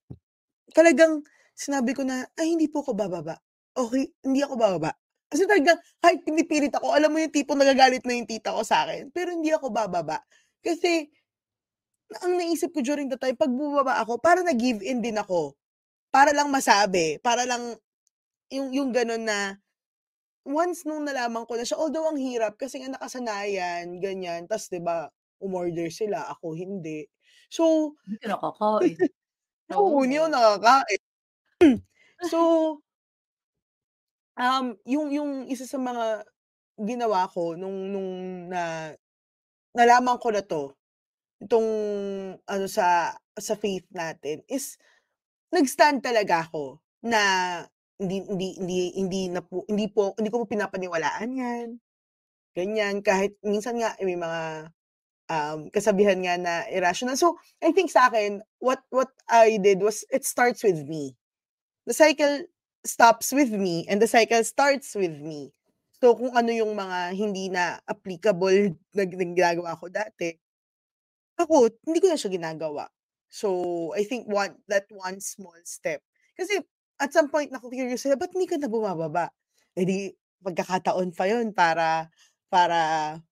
talagang 0.76 1.22
sinabi 1.56 1.92
ko 1.96 2.02
na, 2.06 2.26
"Ay 2.38 2.54
hindi 2.56 2.68
po 2.70 2.82
ako 2.85 2.92
bababa. 2.96 3.37
Okey, 3.78 4.11
hindi 4.26 4.40
ako 4.44 4.54
bababa." 4.61 4.92
Kasi 5.32 5.44
talagang 5.48 5.78
kahit 6.02 6.20
pinipilit 6.26 6.72
ako, 6.76 6.92
alam 6.94 7.11
mo 7.12 7.18
yung 7.22 7.32
tipong 7.35 7.61
nagagalit 7.61 8.04
na 8.06 8.14
yung 8.18 8.28
tita 8.30 8.52
ko 8.54 8.62
sa'kin, 8.66 9.11
pero 9.14 9.32
hindi 9.35 9.50
ako 9.54 9.70
bababa. 9.74 10.20
Kasi 10.64 11.08
ang 12.20 12.37
naisip 12.37 12.74
ko 12.76 12.80
during 12.85 13.08
the 13.08 13.16
time 13.16 13.37
'pag 13.38 13.48
bumaba 13.52 13.96
ako 14.04 14.20
parang 14.20 14.44
nag-give 14.48 14.82
in 14.85 15.00
din 15.00 15.16
ako. 15.16 15.56
Para 16.12 16.32
lang 16.35 16.50
masabi, 16.52 17.18
para 17.22 17.44
lang 17.48 17.76
yung 18.52 18.70
yung 18.74 18.90
gano'n 18.94 19.22
na 19.24 19.38
once 20.46 20.85
nung 20.88 21.05
nalaman 21.07 21.44
ko 21.48 21.55
na 21.59 21.64
siya, 21.66 21.78
although 21.81 22.09
ang 22.11 22.18
hirap 22.20 22.57
kasi 22.61 22.83
nga 22.83 22.94
nakasanayan, 22.98 23.98
ganyan, 24.02 24.46
tas 24.50 24.68
'di 24.72 24.81
ba, 24.83 25.09
umorder 25.42 25.88
sila, 25.92 26.26
ako 26.33 26.55
hindi. 26.59 27.07
So 27.52 27.94
Hindi 28.07 28.18
ka 28.22 28.26
nakakain. 28.35 28.98
Oo, 29.74 30.02
hindi 30.05 30.18
ako 30.18 30.28
Oo. 30.28 30.35
nakakain. 30.35 31.02
So 32.22 32.83
um, 34.38 34.76
yung 34.88 35.12
yung 35.12 35.31
isa 35.52 35.68
sa 35.68 35.76
mga 35.76 36.24
ginawa 36.81 37.28
ko 37.33 37.57
nung 37.57 37.92
nung 37.92 38.12
na 38.48 38.92
nalaman 39.76 40.18
ko 40.22 40.31
na 40.35 40.42
'to, 40.44 40.74
itong 41.42 41.68
ano 42.46 42.66
sa 42.70 43.16
sa 43.38 43.55
faith 43.59 43.87
natin 43.94 44.42
is 44.50 44.76
nag-stand 45.55 46.02
talaga 46.05 46.46
ako 46.48 46.81
na 47.07 47.22
hindi 48.02 48.16
hindi 48.26 48.48
hindi 48.58 48.78
hindi 48.98 49.22
na 49.30 49.40
po 49.44 49.64
hindi 49.70 49.86
po 49.90 50.12
hindi 50.18 50.30
ko 50.32 50.42
po 50.42 50.46
pinapaniwalaan 50.50 51.30
'yan, 51.30 51.68
ganyan. 52.56 53.00
Kahit 53.04 53.36
minsan 53.44 53.78
nga 53.80 53.96
may 54.02 54.16
mga, 54.18 54.72
um, 55.30 55.60
kasabihan 55.72 56.18
nga 56.22 56.36
na 56.38 56.54
irrational. 56.70 57.16
So, 57.18 57.38
I 57.62 57.72
think 57.72 57.90
sa'kin 57.92 58.42
what 58.62 58.82
what 58.92 59.10
I 59.30 59.58
did 59.62 59.82
was 59.82 60.04
it 60.12 60.24
starts 60.26 60.62
with 60.64 60.84
me. 60.86 61.16
The 61.86 61.94
cycle 61.96 62.46
stops 62.86 63.32
with 63.32 63.52
me 63.54 63.86
and 63.90 64.02
the 64.02 64.10
cycle 64.10 64.42
starts 64.46 64.94
with 64.94 65.14
me. 65.18 65.54
So, 66.02 66.18
kung 66.18 66.34
ano 66.34 66.50
yung 66.52 66.74
mga 66.74 67.14
hindi 67.16 67.48
na 67.52 67.78
applicable 67.86 68.76
na 68.96 69.04
gina 69.06 69.26
ginagawa 69.26 69.78
ko 69.78 69.88
dati 69.92 70.36
ako, 71.38 71.68
hindi 71.86 71.98
ko 72.00 72.06
na 72.12 72.18
siya 72.18 72.32
ginagawa. 72.32 72.84
So, 73.32 73.48
I 73.96 74.04
think 74.04 74.28
one 74.28 74.60
that 74.68 74.86
one 74.92 75.18
small 75.20 75.56
step. 75.64 76.04
Kasi 76.36 76.60
at 77.02 77.10
some 77.14 77.28
point 77.32 77.50
naku-curious 77.52 78.02
sila, 78.06 78.14
"Ba't 78.20 78.32
hindi 78.34 78.46
ka 78.50 78.56
na 78.62 78.70
bumababa?" 78.70 79.30
Eh, 79.78 79.84
di 79.88 79.98
pagkakataon 80.42 81.10
pa 81.16 81.24
yun 81.30 81.50
para 81.54 82.08
para 82.52 82.78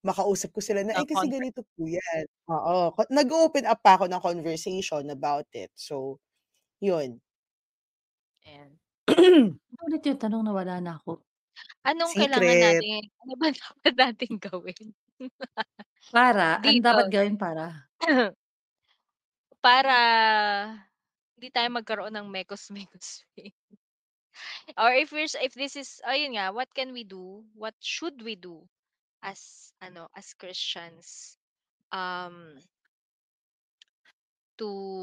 makausap 0.03 0.51
ko 0.57 0.61
sila 0.65 0.83
na, 0.87 0.97
"Eh, 0.99 1.07
kasi 1.09 1.29
ganito 1.31 1.63
po 1.77 1.87
yan." 1.87 2.27
Oo, 2.51 2.93
ko 2.97 3.03
nag-o-open 3.13 3.67
up 3.69 3.81
pa 3.85 3.97
ako 4.01 4.07
ng 4.11 4.23
conversation 4.25 5.05
about 5.13 5.47
it. 5.55 5.71
So, 5.79 6.19
yun. 6.83 7.21
Ayan. 8.47 8.71
Ano 9.71 9.81
ulit 9.89 10.03
yung 10.09 10.21
tanong 10.21 10.43
nawala 10.45 10.81
na 10.83 10.97
ako? 10.99 11.23
Anong 11.87 12.15
kailangan 12.19 12.59
Secret. 12.59 12.61
natin 12.61 13.03
ano 13.23 13.35
ba 13.41 13.49
dapat 13.57 13.95
nating 13.99 14.37
gawin? 14.43 14.87
Para? 16.13 16.59
Dito. 16.63 16.99
dapat 16.99 17.07
gawin 17.07 17.39
para? 17.39 17.87
Para 19.65 19.93
hindi 21.37 21.49
tayo 21.53 21.69
magkaroon 21.69 22.17
ng 22.17 22.27
mekos-mekos. 22.33 23.29
Or 24.79 24.93
if 24.95 25.13
we're 25.13 25.29
if 25.43 25.55
this 25.55 25.77
is 25.77 26.01
ayun 26.07 26.37
nga, 26.39 26.53
what 26.53 26.69
can 26.75 26.93
we 26.93 27.05
do? 27.05 27.45
What 27.55 27.75
should 27.81 28.23
we 28.23 28.37
do 28.37 28.65
as 29.23 29.73
ano, 29.83 30.09
as 30.17 30.33
Christians? 30.35 31.37
Um 31.93 32.63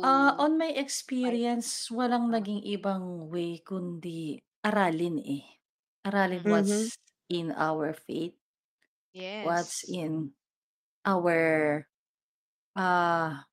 Ah, 0.06 0.38
to 0.38 0.38
on 0.38 0.58
my 0.62 0.69
fight 0.69 0.78
experience, 0.78 1.89
walang 1.89 2.30
ah. 2.30 2.38
naging 2.38 2.62
ibang 2.63 3.30
way 3.34 3.58
kundi 3.65 4.38
aralin, 4.62 5.17
eh. 5.26 5.45
Aralin 6.06 6.45
Mm. 6.45 6.45
Mhm. 6.45 6.54
what's 6.54 6.97
in 7.30 7.52
our 7.58 7.93
faith. 7.93 8.38
What's 9.41 9.84
Yes. 9.84 9.89
in 9.89 10.34
our, 11.06 11.88
ah, 12.78 13.45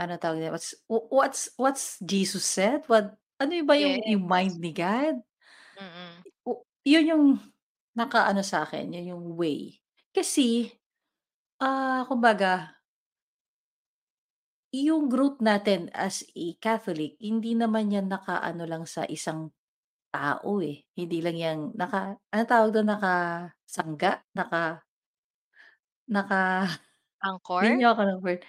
ano 0.00 0.12
tawag 0.18 0.40
dito, 0.42 0.52
what's 0.52 0.74
what's 0.88 1.42
what's 1.60 1.98
Jesus 2.02 2.44
said? 2.44 2.84
What 2.88 3.16
ano 3.42 3.52
ba 3.66 3.74
yung 3.78 3.98
yung 4.06 4.24
Yes. 4.28 4.30
mind 4.30 4.56
ni 4.62 4.70
God? 4.74 5.22
Mm. 5.78 6.24
O 6.46 6.66
yun 6.82 7.06
yung 7.10 7.24
nakaano 7.94 8.42
sa'kin, 8.42 8.90
yun 8.94 9.14
yung 9.14 9.24
way. 9.38 9.78
Kasi, 10.14 10.70
ah, 11.62 12.04
kumbaga 12.08 12.76
yung 14.72 15.12
growth 15.12 15.44
natin 15.44 15.92
as 15.92 16.24
a 16.32 16.56
Catholic, 16.56 17.20
hindi 17.20 17.52
naman 17.52 17.92
yan 17.92 18.08
nakaano 18.08 18.64
lang 18.64 18.88
sa 18.88 19.04
isang 19.04 19.52
tao, 20.12 20.60
eh. 20.64 20.84
Hindi 20.96 21.18
lang 21.24 21.36
yan 21.38 21.58
naka 21.76 22.18
anong 22.32 22.50
tawag 22.50 22.70
dun, 22.74 22.88
nakasangga? 22.92 24.24
Naka 24.36 24.84
naka 26.08 26.66
Anchor? 27.20 27.62
bigyan 27.62 27.76
niyo 27.78 27.88
ako 27.94 28.02
ng 28.08 28.20
word. 28.24 28.40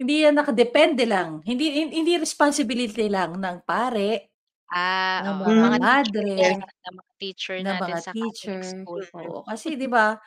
Hindi 0.00 0.14
yan 0.28 0.36
nakadepende 0.36 1.04
lang. 1.08 1.40
Hindi 1.46 1.66
hin 1.72 1.88
hindi 1.94 2.16
responsibility 2.20 3.08
lang 3.08 3.38
ng 3.40 3.58
pare, 3.64 4.35
Ah, 4.70 5.22
ng 5.22 5.36
oo. 5.38 5.54
mga 5.62 5.62
Mga 5.62 5.78
teacher 5.86 6.26
madre, 6.26 6.66
ng 6.82 6.94
mga 6.98 7.12
teacher 7.22 7.56
ng 7.62 7.76
natin 7.78 7.94
mga 7.94 8.00
sa 8.02 8.12
Catholic 8.18 8.58
teacher. 8.60 8.64
school. 8.64 9.02
Mm. 9.24 9.30
Oo, 9.30 9.42
kasi 9.46 9.74
'di 9.78 9.88
ba, 9.90 10.18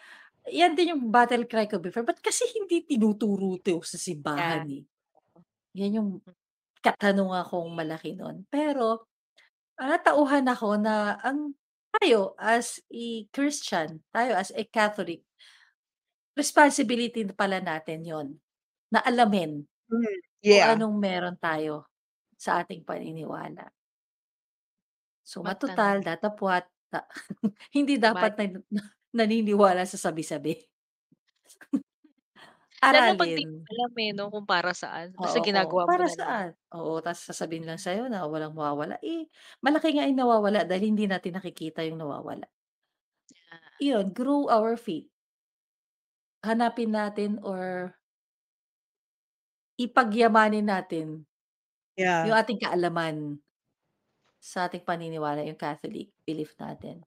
yan 0.50 0.74
din 0.78 0.96
yung 0.98 1.04
battle 1.14 1.46
cry 1.50 1.66
ko 1.70 1.80
before, 1.82 2.04
ba't 2.08 2.20
kasi 2.24 2.46
hindi 2.58 2.84
tinuturo 2.88 3.58
'to 3.62 3.82
sa 3.86 3.98
Yeah. 4.38 4.64
simbahan, 4.64 4.66
eh. 4.72 4.84
Yan 5.78 5.98
yung 6.00 6.10
Hmm. 6.26 6.34
katanungan 6.86 7.46
kong 7.50 7.72
malaki 7.78 8.16
nun. 8.18 8.46
Pero, 8.52 9.06
ah, 9.80 9.88
natauhan 9.98 10.48
ako 10.50 10.80
na 10.82 11.18
ang 11.24 11.56
tayo 12.00 12.36
as 12.40 12.80
a 12.94 13.26
Christian, 13.34 14.04
tayo 14.14 14.36
as 14.38 14.52
a 14.56 14.64
Catholic, 14.68 15.24
responsibility 16.38 17.26
pala 17.36 17.60
natin 17.64 18.02
yun, 18.06 18.28
na 18.94 19.02
alamin 19.06 19.66
Hmm, 19.90 20.04
kung 20.48 20.62
yeah. 20.62 20.80
anong 20.80 20.98
meron 21.02 21.38
tayo 21.40 21.88
sa 22.40 22.64
ating 22.64 22.84
paniniwala. 22.88 23.72
So, 25.30 25.46
matutal, 25.46 25.46
Magtanong. 25.46 26.02
datapwat, 26.02 26.66
ta 26.90 27.06
hindi 27.78 28.02
dapat 28.02 28.34
na 28.42 28.46
na 28.74 28.82
naniniwala 29.26 29.86
sa 29.86 30.02
sabi-sabi. 30.02 30.58
Lalo 32.92 33.14
'pag 33.18 33.30
di 33.38 33.46
mo 33.46 33.54
Aralin. 33.54 33.70
alam, 33.70 33.92
eh, 34.02 34.10
'no, 34.18 34.34
kung 34.34 34.50
para 34.50 34.74
saan. 34.74 35.14
Basta 35.18 35.18
Oo, 35.18 35.42
kung 35.42 35.46
ginagawa 35.46 35.90
mo 35.90 35.92
para 35.92 36.06
na 36.06 36.14
lang. 36.14 36.18
saan? 36.18 36.50
Oo, 36.78 37.02
ta's 37.02 37.26
sasabihin 37.26 37.66
lang 37.66 37.82
sa'yo 37.82 38.06
na 38.14 38.30
walang 38.30 38.54
mawawala, 38.54 39.02
eh, 39.02 39.26
malaki 39.66 39.98
nga 39.98 40.06
yung 40.06 40.22
nawawala 40.22 40.62
dahil 40.70 40.94
hindi 40.94 41.10
natin 41.10 41.34
nakikita 41.42 41.82
yung 41.82 41.98
nawawala. 41.98 42.46
Yeah. 43.32 43.60
Iyon, 43.80 44.12
grow 44.14 44.50
our 44.52 44.76
faith. 44.76 45.10
Hanapin 46.44 46.92
natin 46.96 47.36
or 47.44 48.00
ipagyamanin 49.80 50.68
natin 50.68 51.24
yung 52.24 52.36
Yeah. 52.36 52.36
ating 52.36 52.60
kaalaman 52.60 53.40
sa 54.40 54.68
ating 54.68 54.84
paniniwala, 54.88 55.44
yung 55.46 55.60
Catholic 55.60 56.12
belief 56.28 56.56
natin. 56.60 57.04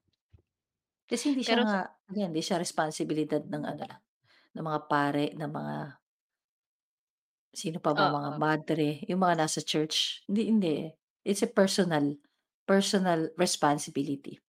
Kasi 1.09 1.31
hindi 1.31 1.43
siya 1.43 1.59
Pero 1.59 1.63
nga 1.63 1.73
sa 1.73 1.79
again, 2.09 2.31
hindi 2.31 2.43
siya 2.43 2.59
responsibilidad 2.61 3.43
ng 3.43 3.63
ano 3.63 3.85
ng 4.55 4.65
mga 4.65 4.81
pare, 4.89 5.25
ng 5.37 5.51
mga 5.51 5.75
sino 7.53 7.77
pa 7.77 7.93
ba, 7.97 8.05
mga 8.09 8.31
Oo. 8.31 8.43
madre, 8.43 8.89
yung 9.09 9.21
mga 9.21 9.45
nasa 9.45 9.61
church. 9.61 10.25
Hindi 10.29 10.41
hindi, 10.49 10.71
eh. 10.89 10.91
It's 11.25 11.45
a 11.45 11.49
personal 11.49 12.17
personal 12.67 13.29
responsibility. 13.37 14.39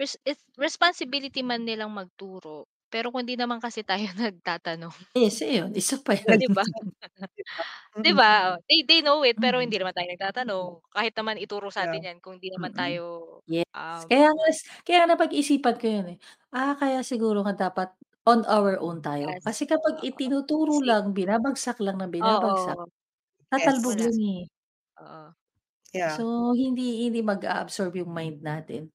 Res 0.00 0.12
is 0.28 0.40
responsibility 0.60 1.40
man 1.40 1.64
nilang 1.64 1.92
magturo, 1.92 2.68
pero 2.92 3.10
kung 3.14 3.26
di 3.28 3.34
naman 3.38 3.58
kasi 3.62 3.82
tayo 3.86 4.04
nagtatanong. 4.18 4.94
Yes, 5.14 5.38
iyon, 5.44 5.70
isa 5.78 5.96
pa 6.02 6.12
Yes, 6.24 6.26
yun. 6.26 6.40
'Di 6.40 6.48
ba? 6.52 6.64
'di 7.36 7.44
ba? 7.56 7.64
'Di 8.02 8.10
Mm. 8.10 8.18
ba? 8.18 8.30
Oh, 8.54 8.58
they 8.68 8.80
they 8.88 9.00
know 9.04 9.22
it, 9.26 9.38
pero 9.42 9.60
Mm. 9.60 9.64
hindi 9.64 9.78
naman 9.80 9.94
tayo 9.96 10.08
nagtatanong. 10.12 10.70
Kahit 10.92 11.14
naman 11.18 11.40
ituro 11.42 11.68
Yeah. 11.78 12.00
sa'tin 12.00 12.06
yan 12.08 12.18
kung 12.24 12.38
di 12.42 12.50
naman 12.52 12.72
Mm. 12.74 12.76
tayo, 12.76 13.40
Yes, 13.48 13.66
um 13.76 14.10
kaya 14.10 14.28
nga 14.34 14.46
kaya 14.86 15.00
napag-isipan 15.10 15.76
ko 15.80 15.86
yun, 15.86 16.06
eh. 16.16 16.18
Ah, 16.54 16.74
kaya 16.80 17.00
siguro 17.06 17.44
nga 17.46 17.54
dapat 17.70 17.88
on 18.26 18.42
our 18.50 18.78
own 18.82 18.98
tayo. 19.04 19.38
Yes, 19.38 19.44
Kasi 19.46 19.64
kapag 19.70 20.02
oo. 20.02 20.02
itinuturo 20.02 20.82
Safe. 20.82 20.82
lang, 20.82 21.14
binabagsak 21.14 21.78
lang 21.84 21.96
ng 22.02 22.10
binabagsak, 22.14 22.78
Oo. 22.78 22.86
tatalbog 23.52 23.96
Wala. 23.96 24.04
Yes. 24.06 24.16
yun, 24.16 24.18
eh. 24.44 24.50
Oo. 25.00 25.34
Yeah. 25.94 26.18
So, 26.18 26.52
hindi 26.54 27.02
hindi 27.10 27.18
mag-a-absorb 27.24 27.98
yung 27.98 28.14
mind 28.14 28.38
natin. 28.44 28.92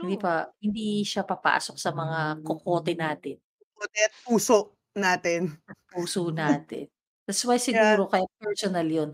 Hindi 0.00 0.16
True. 0.16 0.20
pa 0.20 0.32
hindi 0.60 1.00
siya 1.06 1.22
papasok 1.24 1.76
sa 1.80 1.90
mga 1.94 2.44
kokote 2.44 2.92
natin. 2.96 3.36
Kokote 3.76 3.98
at 4.04 4.14
puso 4.24 4.56
natin. 4.96 5.42
Puso 5.88 6.28
natin. 6.32 6.88
That's 7.26 7.42
why 7.44 7.56
Yeah. 7.72 7.96
siguro 7.96 8.08
kaya 8.12 8.26
personal 8.40 8.86
yun. 8.88 9.10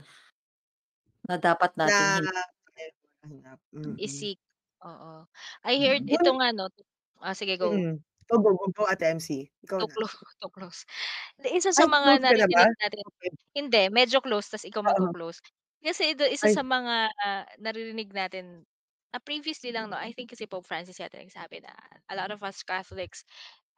Na 1.28 1.38
dapat 1.38 1.70
nating 1.78 2.18
Na 2.26 2.42
hin 2.82 2.92
hanap, 3.22 3.58
mm. 3.70 3.94
I-seek, 4.02 4.38
oo. 4.82 5.22
I 5.62 5.74
heard 5.78 6.02
ito 6.10 6.30
nga 6.34 6.50
'no 6.50 6.66
ah, 7.22 7.34
sige 7.38 7.54
go. 7.54 7.70
Mm. 7.70 8.02
Go, 8.30 8.38
go, 8.42 8.50
go, 8.58 8.66
go 8.74 8.82
Ate 8.90 9.06
MC, 9.14 9.46
ikaw 9.62 9.78
Too 9.78 9.86
na. 9.86 9.94
clo 9.94 10.06
too 10.42 10.50
close. 10.52 10.80
Isa 11.46 11.70
sa 11.74 11.84
Ay, 11.84 11.90
mga 11.90 12.10
close 12.10 12.22
ka 12.26 12.34
na 12.36 12.46
ba? 12.50 12.64
naririnig 12.64 12.74
natin 12.82 13.00
Okey. 13.08 13.32
hindi, 13.54 13.82
medyo 13.92 14.18
close 14.24 14.48
ta's 14.50 14.64
ikaw 14.66 14.82
Oo. 14.86 14.86
magko-close. 14.86 15.38
Kasi 15.82 16.14
ito 16.14 16.24
isa 16.26 16.46
Ay. 16.46 16.54
sa 16.54 16.62
mga 16.66 17.10
naririnig 17.62 18.10
natin, 18.14 18.66
ah, 19.14 19.22
previously 19.22 19.72
lang 19.72 19.90
'no, 19.92 19.98
I 20.00 20.12
think 20.16 20.32
kasi 20.34 20.46
Pope 20.48 20.66
Francis 20.68 20.98
yata 21.00 21.18
nagsabi 21.20 21.62
na, 21.64 21.72
"A 22.10 22.14
lot 22.18 22.30
of 22.34 22.42
us 22.44 22.62
Catholics 22.64 23.24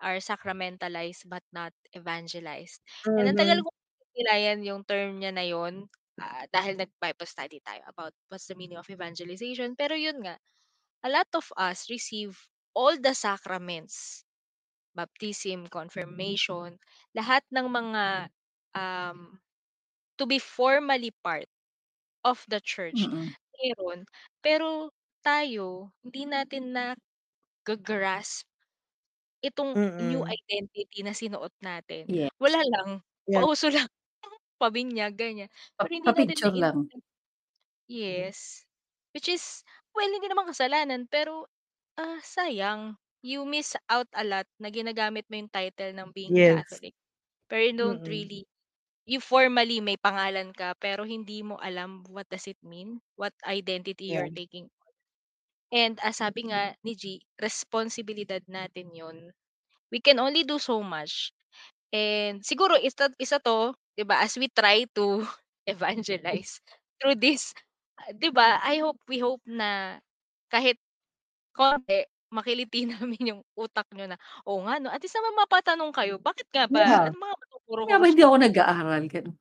are 0.03 0.19
sacramentalized 0.23 1.27
but 1.31 1.45
not 1.55 1.75
evangelized." 1.97 2.81
And 3.19 3.29
ang 3.31 3.39
tagal 3.39 3.59
Mhm. 3.59 3.65
kong 3.65 3.77
pinapanilayan 4.15 4.61
yung 4.67 4.83
term 4.87 5.19
niya 5.23 5.33
na 5.35 5.45
yun, 5.47 5.89
ah, 6.23 6.47
dahil 6.53 6.79
nag-Bible 6.81 7.27
study 7.29 7.61
tayo 7.65 7.83
about 7.91 8.15
what's 8.31 8.47
the 8.51 8.57
meaning 8.59 8.79
of 8.81 8.89
evangelization. 8.91 9.75
Pero 9.79 9.95
yun 9.99 10.23
nga, 10.27 10.39
a 11.05 11.11
lot 11.13 11.29
of 11.37 11.49
us 11.59 11.89
receive 11.91 12.37
all 12.77 12.97
the 12.99 13.15
sacraments, 13.17 14.25
baptism, 14.97 15.67
confirmation, 15.71 16.79
lahat 17.17 17.43
ng 17.55 17.67
mga, 17.71 18.05
um, 18.77 19.41
to 20.19 20.27
be 20.27 20.39
formally 20.39 21.13
part 21.25 21.47
of 22.25 22.45
the 22.49 22.61
church, 22.63 23.09
Mm. 23.09 23.35
meron. 23.63 24.05
Pero 24.45 24.91
tayo, 25.25 25.91
hindi 26.05 26.29
natin 26.29 26.73
naga-grasp 27.47 28.47
itong 29.45 29.77
new 30.01 30.23
Mm. 30.23 30.29
identity 30.29 31.01
na 31.05 31.15
sinuot 31.17 31.53
natin. 31.63 32.09
Yes. 32.09 32.31
Wala 32.41 32.61
lang, 32.65 33.03
Yeah. 33.27 33.45
pauso 33.45 33.69
lang, 33.73 33.89
pabinyag, 34.63 35.15
ganyan. 35.19 35.51
Pa 35.79 35.85
Pero 35.85 35.93
hindi 35.95 36.13
natin 36.17 36.41
pa-picture 36.41 36.53
mai 36.53 36.63
lang. 36.63 36.89
Yes. 37.89 38.65
Which 39.15 39.29
is, 39.29 39.65
well, 39.95 40.09
hindi 40.11 40.29
naman 40.29 40.49
kasalanan 40.51 41.07
pero, 41.11 41.49
ah, 42.01 42.21
sayang. 42.25 42.97
You 43.25 43.45
miss 43.49 43.75
out 43.91 44.09
a 44.15 44.23
lot 44.25 44.47
na 44.61 44.69
ginagamit 44.73 45.27
mo 45.33 45.37
yung 45.41 45.51
title 45.53 45.93
ng 45.97 46.13
being 46.15 46.37
Yes. 46.37 46.65
Catholic. 46.69 46.95
Pero 47.51 47.63
you 47.65 47.75
don't 47.77 48.05
Mm. 48.05 48.09
really 48.09 48.45
you 49.09 49.21
formally 49.25 49.81
may 49.85 49.97
pangalan 50.01 50.53
ka 50.55 50.75
pero 50.81 51.03
hindi 51.09 51.43
mo 51.45 51.57
alam 51.61 52.05
what 52.13 52.29
does 52.31 52.47
it 52.49 52.59
mean, 52.65 53.01
what 53.19 53.35
identity 53.47 54.11
Yeah. 54.11 54.19
you're 54.19 54.33
taking. 54.33 54.71
And 55.75 55.99
as 56.07 56.23
sabi 56.23 56.49
nga 56.53 56.77
ni 56.87 56.95
G, 56.95 57.05
responsibilidad 57.43 58.41
natin 58.47 58.95
yun. 58.95 59.19
We 59.93 60.01
can 60.03 60.19
only 60.23 60.45
do 60.47 60.59
so 60.63 60.83
much. 60.85 61.33
And 61.95 62.43
siguro 62.45 62.77
isa, 62.81 63.11
isa 63.21 63.39
to, 63.45 63.75
'di 63.97 64.05
ba, 64.09 64.23
as 64.25 64.37
we 64.41 64.49
try 64.53 64.87
to 64.99 65.25
evangelize 65.71 66.61
through 67.01 67.19
this, 67.21 67.53
ah, 68.01 68.13
'di 68.15 68.31
ba, 68.35 68.61
I 68.65 68.81
hope, 68.85 69.01
we 69.11 69.19
hope 69.23 69.43
na 69.49 70.01
kahit 70.53 70.79
konti 71.57 72.07
makiliti 72.35 72.87
namin 72.91 73.23
yung 73.37 73.43
utak 73.59 73.89
niyo 73.95 74.11
na, 74.13 74.19
"Oo 74.49 74.65
nga 74.69 74.79
'no." 74.83 74.91
At 74.93 75.03
least 75.05 75.17
naman 75.19 75.37
mapatanong 75.47 75.93
kayo, 75.97 76.17
"Bakit 76.23 76.49
nga 76.55 76.67
ba? 76.71 76.85
Yeah. 76.85 77.13
Ano 77.13 77.17
mga 77.21 77.37
matuturo 77.41 77.83
ko 77.91 77.95
Kaya 77.95 78.01
ba 78.01 78.07
hindi 78.11 78.23
ako 78.25 78.37
mo?" 78.41 78.45
nag-aaral, 78.45 79.05
gano'n. 79.13 79.37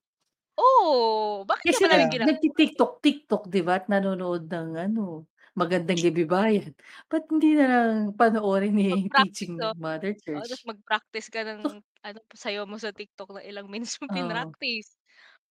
Oo, 0.59 1.45
bakit 1.49 1.67
nga 1.69 1.79
Kasi 1.79 1.87
ba 1.87 1.95
namin 1.97 2.09
nag 2.09 2.11
Yeah. 2.19 2.19
ginagawa? 2.19 2.35
nagti-TikTok-TikTok 2.35 3.41
'di 3.47 3.61
ba 3.63 3.79
at 3.79 3.85
nanonood 3.87 4.51
ng 4.51 4.69
ano, 4.75 5.23
Magandang 5.57 6.01
Gabi 6.01 6.25
Bayan. 6.25 6.73
Ba't 7.13 7.29
hindi 7.29 7.53
na 7.53 7.65
lang 7.69 8.17
panoorin 8.17 8.73
Mag-practice 8.91 9.13
teaching 9.13 9.53
ng 9.61 9.77
Mother 9.77 10.17
Oo, 10.33 10.45
tapos 10.49 10.61
Church. 10.61 10.65
mag-practice 10.67 11.27
ka 11.31 11.41
So 11.61 11.69
ng 11.69 11.81
ano, 12.03 12.19
sayaw 12.35 12.65
mo 12.67 12.77
sa 12.81 12.91
TikTok 12.95 13.37
na 13.37 13.45
ilang 13.45 13.69
minutes 13.71 13.97
mo 14.01 14.09
Oo. 14.11 14.13
pinractice 14.13 14.97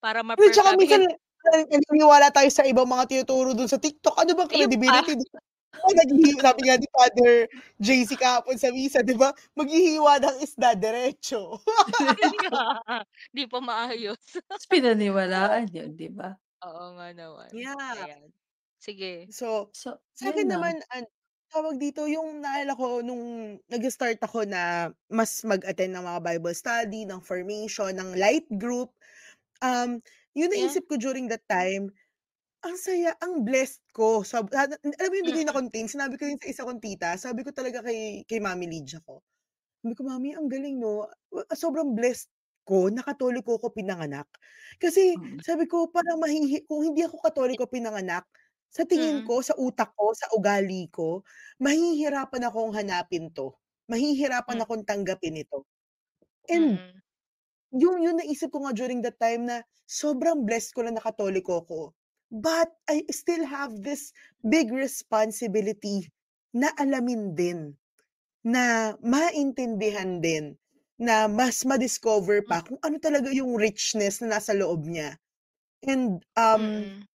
para 0.02 0.22
Uy, 0.38 0.48
tsaka 0.48 0.72
ma-perfect. 0.72 0.80
Sabi 0.80 0.84
nga 0.90 0.98
minsan 0.98 1.02
naniniwala 1.42 2.30
tayo 2.32 2.48
sa 2.48 2.64
ibang 2.64 2.88
mga 2.88 3.04
tinuturo 3.10 3.52
dun 3.52 3.68
sa 3.68 3.76
TikTok, 3.82 4.14
ano 4.16 4.32
bang 4.38 4.48
Ayun 4.50 4.72
pa. 4.84 5.02
credibility, 5.02 5.12
'di 5.18 5.26
ba? 5.34 5.40
Oo, 5.82 5.90
naghihi 5.98 6.32
sabi 6.40 6.60
nga 6.68 6.76
ni 6.78 6.86
Father 6.94 7.32
JC 7.82 8.10
kahapon 8.16 8.56
sa 8.56 8.70
misa, 8.72 9.02
'di 9.04 9.16
ba, 9.18 9.34
maghihiwa 9.58 10.22
ng 10.22 10.36
isda 10.44 10.72
diretso. 10.78 11.58
Yun 12.20 12.32
nga, 12.42 13.04
'di 13.34 13.44
pa 13.50 13.58
maayos. 13.62 14.22
Ta's 14.50 14.66
pinaniwalaan 14.70 15.66
yun, 15.72 15.90
'di 15.96 16.08
ba? 16.12 16.36
Oo 16.62 16.94
nga 16.94 17.10
naman. 17.10 17.50
Yeah. 17.50 17.94
Ayan. 17.98 18.30
Sige. 18.82 19.30
So, 19.30 19.70
So, 19.72 20.00
sa'kin 20.18 20.50
yun 20.50 20.50
naman 20.50 20.82
an 20.90 21.06
tawag 21.52 21.76
dito, 21.78 22.08
yung 22.08 22.40
naalala 22.42 22.72
ko 22.74 23.04
nung 23.04 23.56
nag-start 23.68 24.18
ako 24.24 24.48
na 24.48 24.88
mas 25.12 25.44
mag-attend 25.44 25.92
ng 25.94 26.02
mga 26.04 26.20
Bible 26.24 26.56
study, 26.56 27.04
ng 27.04 27.20
formation, 27.22 27.92
ng 27.92 28.16
light 28.16 28.48
group, 28.56 28.96
um, 29.64 30.00
yung 30.36 30.50
Yeah. 30.54 30.76
naisip 30.76 30.86
ko 30.90 30.96
during 31.00 31.28
that 31.30 31.44
time, 31.50 31.92
ang 32.64 32.76
saya, 32.80 33.14
ang 33.22 33.44
blessed 33.46 33.82
ko. 33.94 34.22
Sab 34.26 34.50
alam 34.54 34.76
mo 34.82 35.14
yung 35.18 35.28
bigay 35.28 35.44
na 35.46 35.52
Mm. 35.52 35.56
contain, 35.56 35.86
sinabi 35.90 36.16
ko 36.20 36.26
yun 36.28 36.38
sa 36.40 36.48
isa 36.50 36.62
kong 36.68 36.80
tita, 36.82 37.14
sabi 37.20 37.42
ko 37.46 37.50
talaga 37.54 37.84
kay 37.86 38.24
kay 38.28 38.38
Mommy 38.42 38.66
Lydia 38.70 39.00
ko. 39.06 39.22
Sabi 39.84 39.94
ko, 39.98 40.02
"Mommy, 40.08 40.34
ang 40.36 40.48
galing 40.50 40.78
'no, 40.82 41.06
ah, 41.08 41.56
sobrang 41.58 41.94
blessed 41.96 42.28
ko 42.68 42.88
na 42.92 43.02
Katoliko 43.06 43.58
ako 43.60 43.72
pinanganak." 43.76 44.28
Kasi 44.82 45.16
Mm. 45.16 45.42
sabi 45.42 45.66
ko 45.70 45.88
parang 45.92 46.18
mahihi 46.22 46.66
kung 46.70 46.82
hindi 46.86 47.04
ako 47.06 47.20
Katoliko 47.24 47.66
pinanganak, 47.70 48.26
sa 48.72 48.84
tingin 48.88 49.20
Mm. 49.20 49.28
ko, 49.28 49.44
sa 49.44 49.54
utak 49.60 49.92
ko, 49.98 50.12
sa 50.16 50.32
ugali 50.36 50.88
ko, 50.90 51.22
mahihirapan 51.62 52.48
akong 52.48 52.72
hanapin 52.76 53.28
'to. 53.36 53.52
Mahihirapan 53.92 54.58
Hmm. 54.58 54.62
akong 54.64 54.84
tanggapin 54.88 55.36
ito. 55.44 55.68
And 56.50 56.80
Mm. 56.80 57.02
yung 57.74 58.02
yung 58.04 58.18
naisip 58.22 58.52
ko 58.54 58.64
nga 58.66 58.74
during 58.76 59.02
that 59.04 59.18
time 59.20 59.46
na 59.48 59.62
sobrang 59.88 60.44
blessed 60.48 60.72
ko 60.76 60.82
na 60.86 60.94
na 60.96 61.02
Katoliko 61.04 61.64
ako. 61.66 61.80
But 62.32 62.72
I 62.90 63.04
still 63.14 63.44
have 63.46 63.82
this 63.84 64.12
big 64.46 64.70
responsibility 64.74 66.10
na 66.56 66.72
alamin 66.80 67.34
din, 67.38 67.76
na 68.46 68.94
maintindihan 69.04 70.20
din, 70.24 70.56
na 71.00 71.26
mas 71.30 71.62
ma-discover 71.68 72.44
pa 72.48 72.62
kung 72.66 72.78
ano 72.84 72.96
talaga 73.02 73.30
yung 73.34 73.56
richness 73.60 74.20
na 74.24 74.38
nasa 74.40 74.52
loob 74.56 74.86
niya. 74.88 75.16
And, 75.86 76.22
um 76.38 76.90
Mm. 76.90 77.06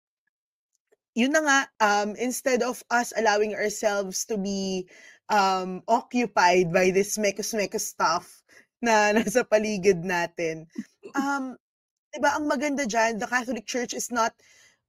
Yun 1.18 1.34
na 1.34 1.42
nga, 1.42 1.58
um, 1.82 2.14
instead 2.14 2.62
of 2.62 2.78
us 2.94 3.10
allowing 3.18 3.50
ourselves 3.58 4.22
to 4.22 4.38
be, 4.38 4.86
um, 5.26 5.82
occupied 5.90 6.70
by 6.70 6.94
this 6.94 7.18
mekos-mekos 7.18 7.82
stuff 7.82 8.46
na 8.78 9.10
nasa 9.18 9.42
paligid 9.42 10.06
natin, 10.06 10.70
um, 11.18 11.58
'di 12.14 12.18
ba 12.22 12.38
ang 12.38 12.46
maganda 12.46 12.86
diyan, 12.86 13.18
the 13.18 13.26
Catholic 13.26 13.66
Church 13.66 13.92
is 13.92 14.14
not 14.14 14.30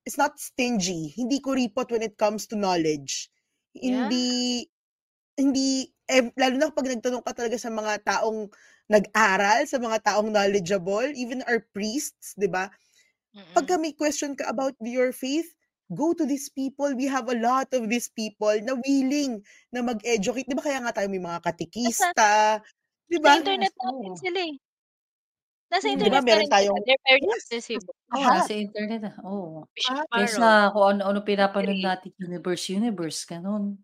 is 0.06 0.16
not 0.22 0.38
stingy, 0.38 1.18
hindi 1.18 1.42
kuripot 1.42 1.90
when 1.90 2.06
it 2.06 2.16
comes 2.16 2.46
to 2.46 2.56
knowledge. 2.56 3.34
Yeah. 3.74 4.06
Hindi 4.06 4.70
hindi 5.36 5.90
ev 6.10 6.30
lalo 6.38 6.56
na 6.62 6.70
kapag 6.70 6.94
nagtanong 6.94 7.26
ka 7.26 7.34
talaga 7.34 7.58
sa 7.58 7.74
mga 7.74 8.06
taong 8.06 8.50
nag-aral, 8.90 9.66
sa 9.70 9.78
mga 9.78 9.98
taong 10.02 10.30
knowledgeable, 10.30 11.10
even 11.14 11.42
our 11.50 11.66
priests, 11.74 12.38
'di 12.38 12.50
ba? 12.50 12.70
Pagka 13.54 13.78
may 13.78 13.94
question 13.94 14.34
ka 14.34 14.50
about 14.50 14.74
your 14.82 15.14
faith, 15.14 15.54
go 15.92 16.14
to 16.14 16.26
these 16.26 16.50
people. 16.54 16.94
We 16.96 17.06
have 17.10 17.30
a 17.30 17.38
lot 17.38 17.74
of 17.74 17.90
these 17.90 18.10
people 18.14 18.54
na 18.64 18.78
willing 18.80 19.42
na 19.74 19.82
mag-educate. 19.86 20.46
'Di 20.50 20.56
ba 20.58 20.66
kaya 20.66 20.80
nga 20.86 20.94
tayo 20.96 21.10
may 21.12 21.22
mga 21.22 21.42
Nasa 21.84 22.12
katekista, 22.22 22.62
'di 23.10 23.20
Sa 23.24 23.28
ba? 23.28 23.36
internet 23.36 23.74
Yes, 23.76 23.76
natin 23.76 24.14
sila 24.16 24.40
eh. 24.48 24.60
Nasa 25.72 25.88
Mm. 25.88 26.10
ba 26.12 26.20
internet 26.20 26.26
na 26.26 26.26
meron 26.26 26.50
tayong 26.50 26.84
They're 26.86 26.98
very 27.06 27.22
accessible. 27.38 27.94
Oo, 28.14 28.26
lahat. 28.26 28.34
nasa 28.34 28.58
internet 28.58 29.00
na, 29.06 29.12
oo. 29.22 29.70
Lahat. 29.78 30.08
Kaysa 30.10 30.42
Carol. 30.42 30.60
kung 30.74 30.98
ano-ano 30.98 31.22
pinapanood 31.22 31.78
natin 31.78 32.10
Universe 32.18 32.74
Universe, 32.74 33.22
gano'n. 33.30 33.80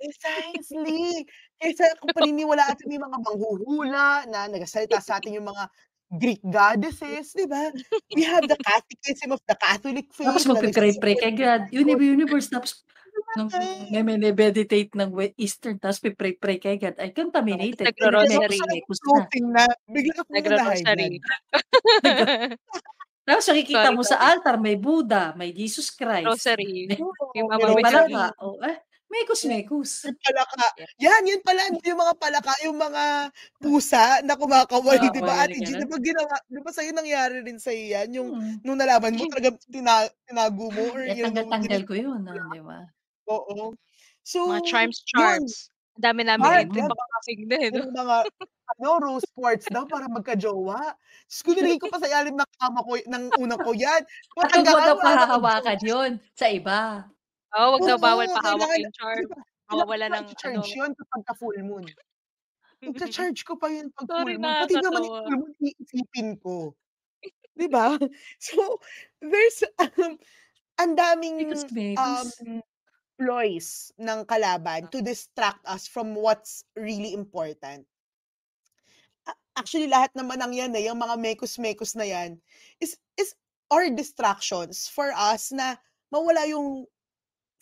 Precisely. 0.00 1.26
Kaysa 1.58 1.98
kung 1.98 2.14
paniniwalaan 2.14 2.78
yung 2.86 3.02
mga 3.10 3.18
manghuhula 3.18 4.06
na 4.30 4.46
nagsasalita 4.46 5.02
sa 5.02 5.18
atin 5.18 5.42
yung 5.42 5.50
mga 5.50 5.66
Greek 6.10 6.40
goddesses, 6.40 7.36
'di 7.36 7.44
ba? 7.52 7.68
We 8.16 8.24
have 8.24 8.48
the 8.48 8.56
catechism 8.56 9.32
of 9.36 9.40
the 9.44 9.56
Catholic 9.60 10.08
Tapos 10.24 10.42
faith 10.42 10.48
na 10.48 10.60
magpe-pray-pray 10.60 11.14
ka 11.14 11.30
nagsusupport 11.30 11.30
agad, 11.30 11.62
tayo. 11.70 11.70
Univ 11.70 12.02
Universe 12.02 12.50
tapos 12.50 12.82
nung 13.38 13.54
Right. 13.54 13.86
nagme-meditate 13.86 14.90
ng 14.98 15.10
Eastern 15.38 15.78
tapos 15.78 16.02
pe-pray-pray 16.02 16.58
ka 16.58 16.74
agad, 16.74 16.94
ay 16.98 17.14
Oo, 17.52 17.64
contaminated, 17.70 17.94
tapos 17.94 18.18
Tapos 18.26 18.58
nagro-rosary. 18.60 18.82
na. 19.54 19.64
bigla 19.88 20.14
akong 20.20 20.44
na-high 20.48 20.86
Nagro-rosary. 20.92 21.20
Tapos 23.28 23.46
makikita 23.52 23.88
Sorry, 23.88 23.94
mo 23.94 24.02
sa 24.06 24.18
altar 24.32 24.56
may 24.60 24.76
Buddha, 24.80 25.34
may 25.36 25.52
Jesus 25.52 25.92
Christ, 25.94 26.56
Rosary. 26.56 26.90
may 26.90 26.98
Yung 26.98 27.12
may 27.34 27.42
mga 27.44 27.66
may 27.66 27.76
rosary. 27.76 28.32
palaka, 28.32 28.34
oh, 28.42 28.56
eh, 28.64 28.80
Yeah, 29.42 29.54
mekos-mekos. 29.64 29.92
may 30.04 30.14
palaka. 30.24 30.66
Yeah. 30.76 30.86
Yan, 30.98 31.22
yun 31.30 31.40
pala 31.46 31.62
yung 31.86 32.00
mga 32.00 32.14
palaka, 32.18 32.52
yung 32.66 32.78
mga 32.78 33.04
pusa 33.62 34.20
na 34.26 34.34
kumakaway, 34.38 34.98
'di 35.10 35.22
ba, 35.24 35.42
Ate 35.46 35.58
G? 35.62 35.74
'Di 35.78 35.86
ba 35.86 35.96
ginawa 36.02 36.34
'di 36.50 36.60
ba 36.62 36.70
sa'yo 36.74 36.90
nangyari 36.94 37.42
rin 37.46 37.58
sa'yo 37.62 37.84
yan, 37.98 38.08
yung 38.14 38.28
Mm. 38.34 38.60
nung 38.66 38.78
nalaman 38.78 39.14
mo 39.18 39.24
talagang 39.30 39.56
tina 39.70 40.06
tinago 40.26 40.70
mo 40.74 40.92
or 40.94 41.02
know, 41.06 41.22
tanggal-tanggal 41.22 41.80
ko 41.88 41.92
yun, 41.96 42.20
mo 42.26 42.32
ah? 42.34 42.48
'di 42.50 42.60
ba? 42.64 42.78
Oo. 43.30 43.74
So, 44.26 44.40
Mga 44.50 44.62
charms, 44.66 44.98
charms. 45.06 45.54
Ang 45.98 46.02
dami 46.04 46.22
naming 46.26 46.54
Heart, 46.54 46.68
entry 46.70 47.44
na 47.48 47.56
eh, 47.58 47.70
'no? 47.74 47.84
Yung 47.84 47.92
mga 47.94 48.16
ano, 48.78 48.88
rose 49.02 49.28
quartz 49.36 49.68
daw 49.72 49.84
para 49.88 50.06
magka-jowa. 50.10 50.96
Diyos 51.28 51.40
ko, 51.44 51.50
nilagay 51.56 51.78
ko 51.82 51.88
pa 51.92 51.98
sa 52.02 52.08
ilalim 52.10 52.36
ng 52.38 52.50
kama 52.60 52.80
ko 52.86 52.92
ng 53.00 53.24
unang 53.38 53.60
ko 53.62 53.72
yan. 53.76 54.02
At 54.44 54.52
daw 54.54 54.62
nakawa 54.62 54.84
na 54.86 54.96
pahahawakan 55.00 55.78
yun 55.84 56.10
sa 56.36 56.48
iba. 56.52 57.10
Oo, 57.56 57.72
'wag 57.72 57.84
daw 57.88 57.96
bawal 57.96 58.28
pahawak 58.28 58.68
kailangan 58.76 58.80
yung 58.84 58.92
charm. 58.92 59.24
'di 59.24 59.26
ba, 59.32 59.40
Mawawala 59.72 60.06
ng 60.12 60.24
ano 60.44 60.62
i-charge 60.68 60.76
yun 60.76 60.92
kapagka 60.96 61.32
full 61.40 61.56
moon. 61.64 61.92
Icha-charge 62.94 63.42
ko 63.44 63.56
pa 63.60 63.68
yun 63.72 63.90
'pag 63.92 64.08
Sorry, 64.08 64.36
full 64.36 64.38
moon, 64.40 64.56
pati 64.56 64.78
naman 64.80 65.06
yung 65.08 65.16
nakakatawa. 65.16 65.22
full 65.24 65.36
moon 65.40 65.54
iisipin 65.60 66.38
ko. 66.40 66.74
'Di 67.56 67.68
ba? 67.70 67.96
So, 68.42 68.80
there's, 69.22 69.64
um, 69.80 70.18
ang 70.80 70.92
daming, 70.98 71.62
um, 71.98 72.32
Mekos-mekos. 72.36 72.42
ploys 73.20 73.92
ng 74.00 74.26
kalaban 74.26 74.88
to 74.90 75.02
distract 75.04 75.62
us 75.68 75.86
from 75.88 76.14
what's 76.18 76.64
really 76.76 77.14
important. 77.14 77.86
A 79.26 79.32
actually 79.58 79.90
lahat 79.90 80.14
naman 80.14 80.38
ng 80.38 80.52
yan, 80.54 80.72
eh, 80.78 80.86
yung 80.86 81.00
mga 81.02 81.18
mekos-mekos 81.18 81.98
na 81.98 82.06
yan 82.06 82.38
is 82.78 82.94
is 83.18 83.34
are 83.72 83.90
distractions 83.90 84.86
for 84.86 85.10
us 85.16 85.50
na 85.50 85.76
mawala 86.14 86.46
yung 86.46 86.86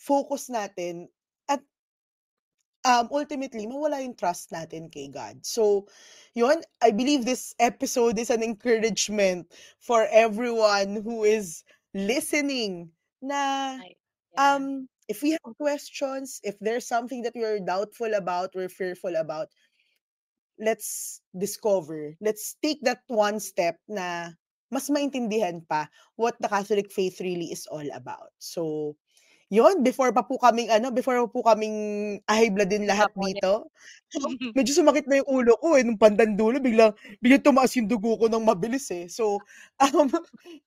focus 0.07 0.47
natin 0.47 1.11
at, 1.51 1.59
um, 2.87 3.11
ultimately 3.11 3.67
mawala 3.67 3.99
yung 3.99 4.15
trust 4.15 4.55
natin 4.55 4.87
kay 4.87 5.11
God. 5.11 5.43
So, 5.43 5.91
yun, 6.31 6.63
I 6.79 6.95
believe 6.95 7.27
this 7.27 7.51
episode 7.59 8.15
is 8.15 8.31
an 8.31 8.39
encouragement 8.39 9.51
for 9.83 10.07
everyone 10.07 11.03
who 11.03 11.27
is 11.27 11.67
listening 11.91 12.95
na, 13.19 13.75
um, 14.39 14.87
if 15.11 15.19
we 15.23 15.35
have 15.35 15.55
questions, 15.59 16.39
if 16.43 16.55
there's 16.63 16.87
something 16.87 17.23
that 17.27 17.35
we're 17.35 17.59
doubtful 17.59 18.13
about, 18.15 18.55
we're 18.55 18.71
fearful 18.71 19.15
about, 19.19 19.51
let's 20.59 21.21
discover. 21.37 22.15
Let's 22.21 22.55
take 22.63 22.81
that 22.83 23.03
one 23.07 23.39
step 23.39 23.77
na 23.87 24.31
mas 24.67 24.89
maintindihan 24.91 25.63
pa 25.63 25.87
what 26.19 26.35
the 26.43 26.51
Catholic 26.51 26.91
faith 26.91 27.21
really 27.23 27.55
is 27.55 27.67
all 27.71 27.87
about. 27.95 28.35
So, 28.39 28.95
yun, 29.47 29.79
before 29.83 30.11
pa 30.11 30.23
po 30.27 30.35
kaming 30.39 30.67
ano, 30.67 30.91
before 30.91 31.15
pa 31.23 31.29
po 31.31 31.39
kaming 31.43 31.77
ahibladin 32.27 32.83
lahat 32.83 33.07
Mapulit. 33.15 33.39
dito, 33.39 33.71
medyo 34.57 34.71
sumakit 34.75 35.07
na 35.07 35.23
yung 35.23 35.29
ulo 35.43 35.55
ko, 35.59 35.79
eh, 35.79 35.83
nung 35.87 35.99
bandang 35.99 36.35
dulo 36.35 36.59
biglang 36.59 36.91
biglang 37.23 37.43
tumaas 37.43 37.71
yung 37.79 37.87
dugo 37.87 38.19
ko 38.19 38.27
ng 38.27 38.43
mabilis, 38.43 38.91
eh. 38.91 39.07
So, 39.07 39.39
um, 39.83 40.11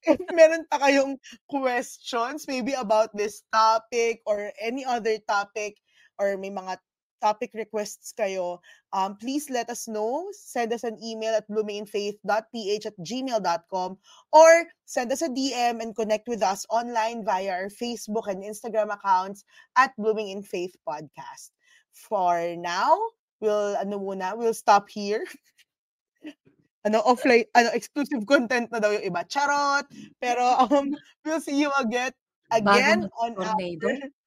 if 0.04 0.20
meron 0.32 0.64
pa 0.68 0.80
kayong 0.80 1.20
questions 1.44 2.48
maybe 2.48 2.72
about 2.76 3.12
this 3.12 3.44
topic 3.52 4.24
or 4.24 4.52
any 4.60 4.84
other 4.84 5.16
topic, 5.28 5.76
or 6.20 6.36
may 6.36 6.52
mga 6.52 6.76
topic 7.20 7.52
requests 7.54 8.12
kayo, 8.16 8.58
um, 8.92 9.16
please 9.20 9.48
let 9.52 9.68
us 9.68 9.86
know. 9.86 10.26
Send 10.32 10.72
us 10.72 10.82
an 10.82 10.96
email 10.98 11.36
at 11.36 11.46
bloominginfaith.ph 11.46 12.84
at 12.86 12.96
gmail.com 12.98 13.90
or 14.32 14.50
send 14.84 15.12
us 15.12 15.22
a 15.22 15.28
DM 15.28 15.80
and 15.80 15.94
connect 15.94 16.26
with 16.26 16.42
us 16.42 16.66
online 16.72 17.24
via 17.24 17.64
our 17.64 17.68
Facebook 17.68 18.26
and 18.26 18.42
Instagram 18.42 18.92
accounts 18.92 19.44
at 19.76 19.92
Blooming 20.00 20.28
in 20.32 20.42
Faith 20.42 20.74
Podcast. 20.88 21.52
For 21.92 22.56
now, 22.56 22.96
we'll 23.40 23.76
ano 23.76 24.00
muna, 24.00 24.36
we'll 24.36 24.56
stop 24.56 24.88
here. 24.88 25.24
ano 26.86 27.04
offline 27.04 27.44
ano 27.52 27.68
exclusive 27.76 28.24
content 28.24 28.72
na 28.72 28.80
daw 28.80 28.90
yung 28.92 29.04
iba. 29.04 29.22
Charot. 29.28 29.84
Pero 30.20 30.42
um 30.64 30.96
we'll 31.24 31.42
see 31.42 31.60
you 31.60 31.68
again 31.76 32.12
again 32.52 33.04
Bagong 33.08 33.20
on 33.20 33.30
tornado. 33.36 33.88
our 33.88 34.19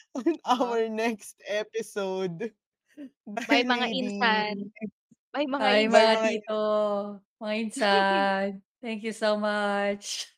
on 0.14 0.38
our 0.44 0.88
next 0.88 1.42
episode. 1.46 2.52
Bye 3.48 3.62
Bye, 3.62 3.64
mga 3.64 3.86
insan. 3.94 4.56
ladies. 4.60 4.92
Bye 5.32 5.48
mga 5.48 5.70
insan. 5.80 5.88
Bye 5.88 5.88
mga 5.88 6.12
mga 6.12 6.14
tito, 6.22 6.60
mga 7.42 7.54
insan. 7.60 8.46
Thank 8.82 9.02
you 9.04 9.12
so 9.12 9.36
much. 9.38 10.31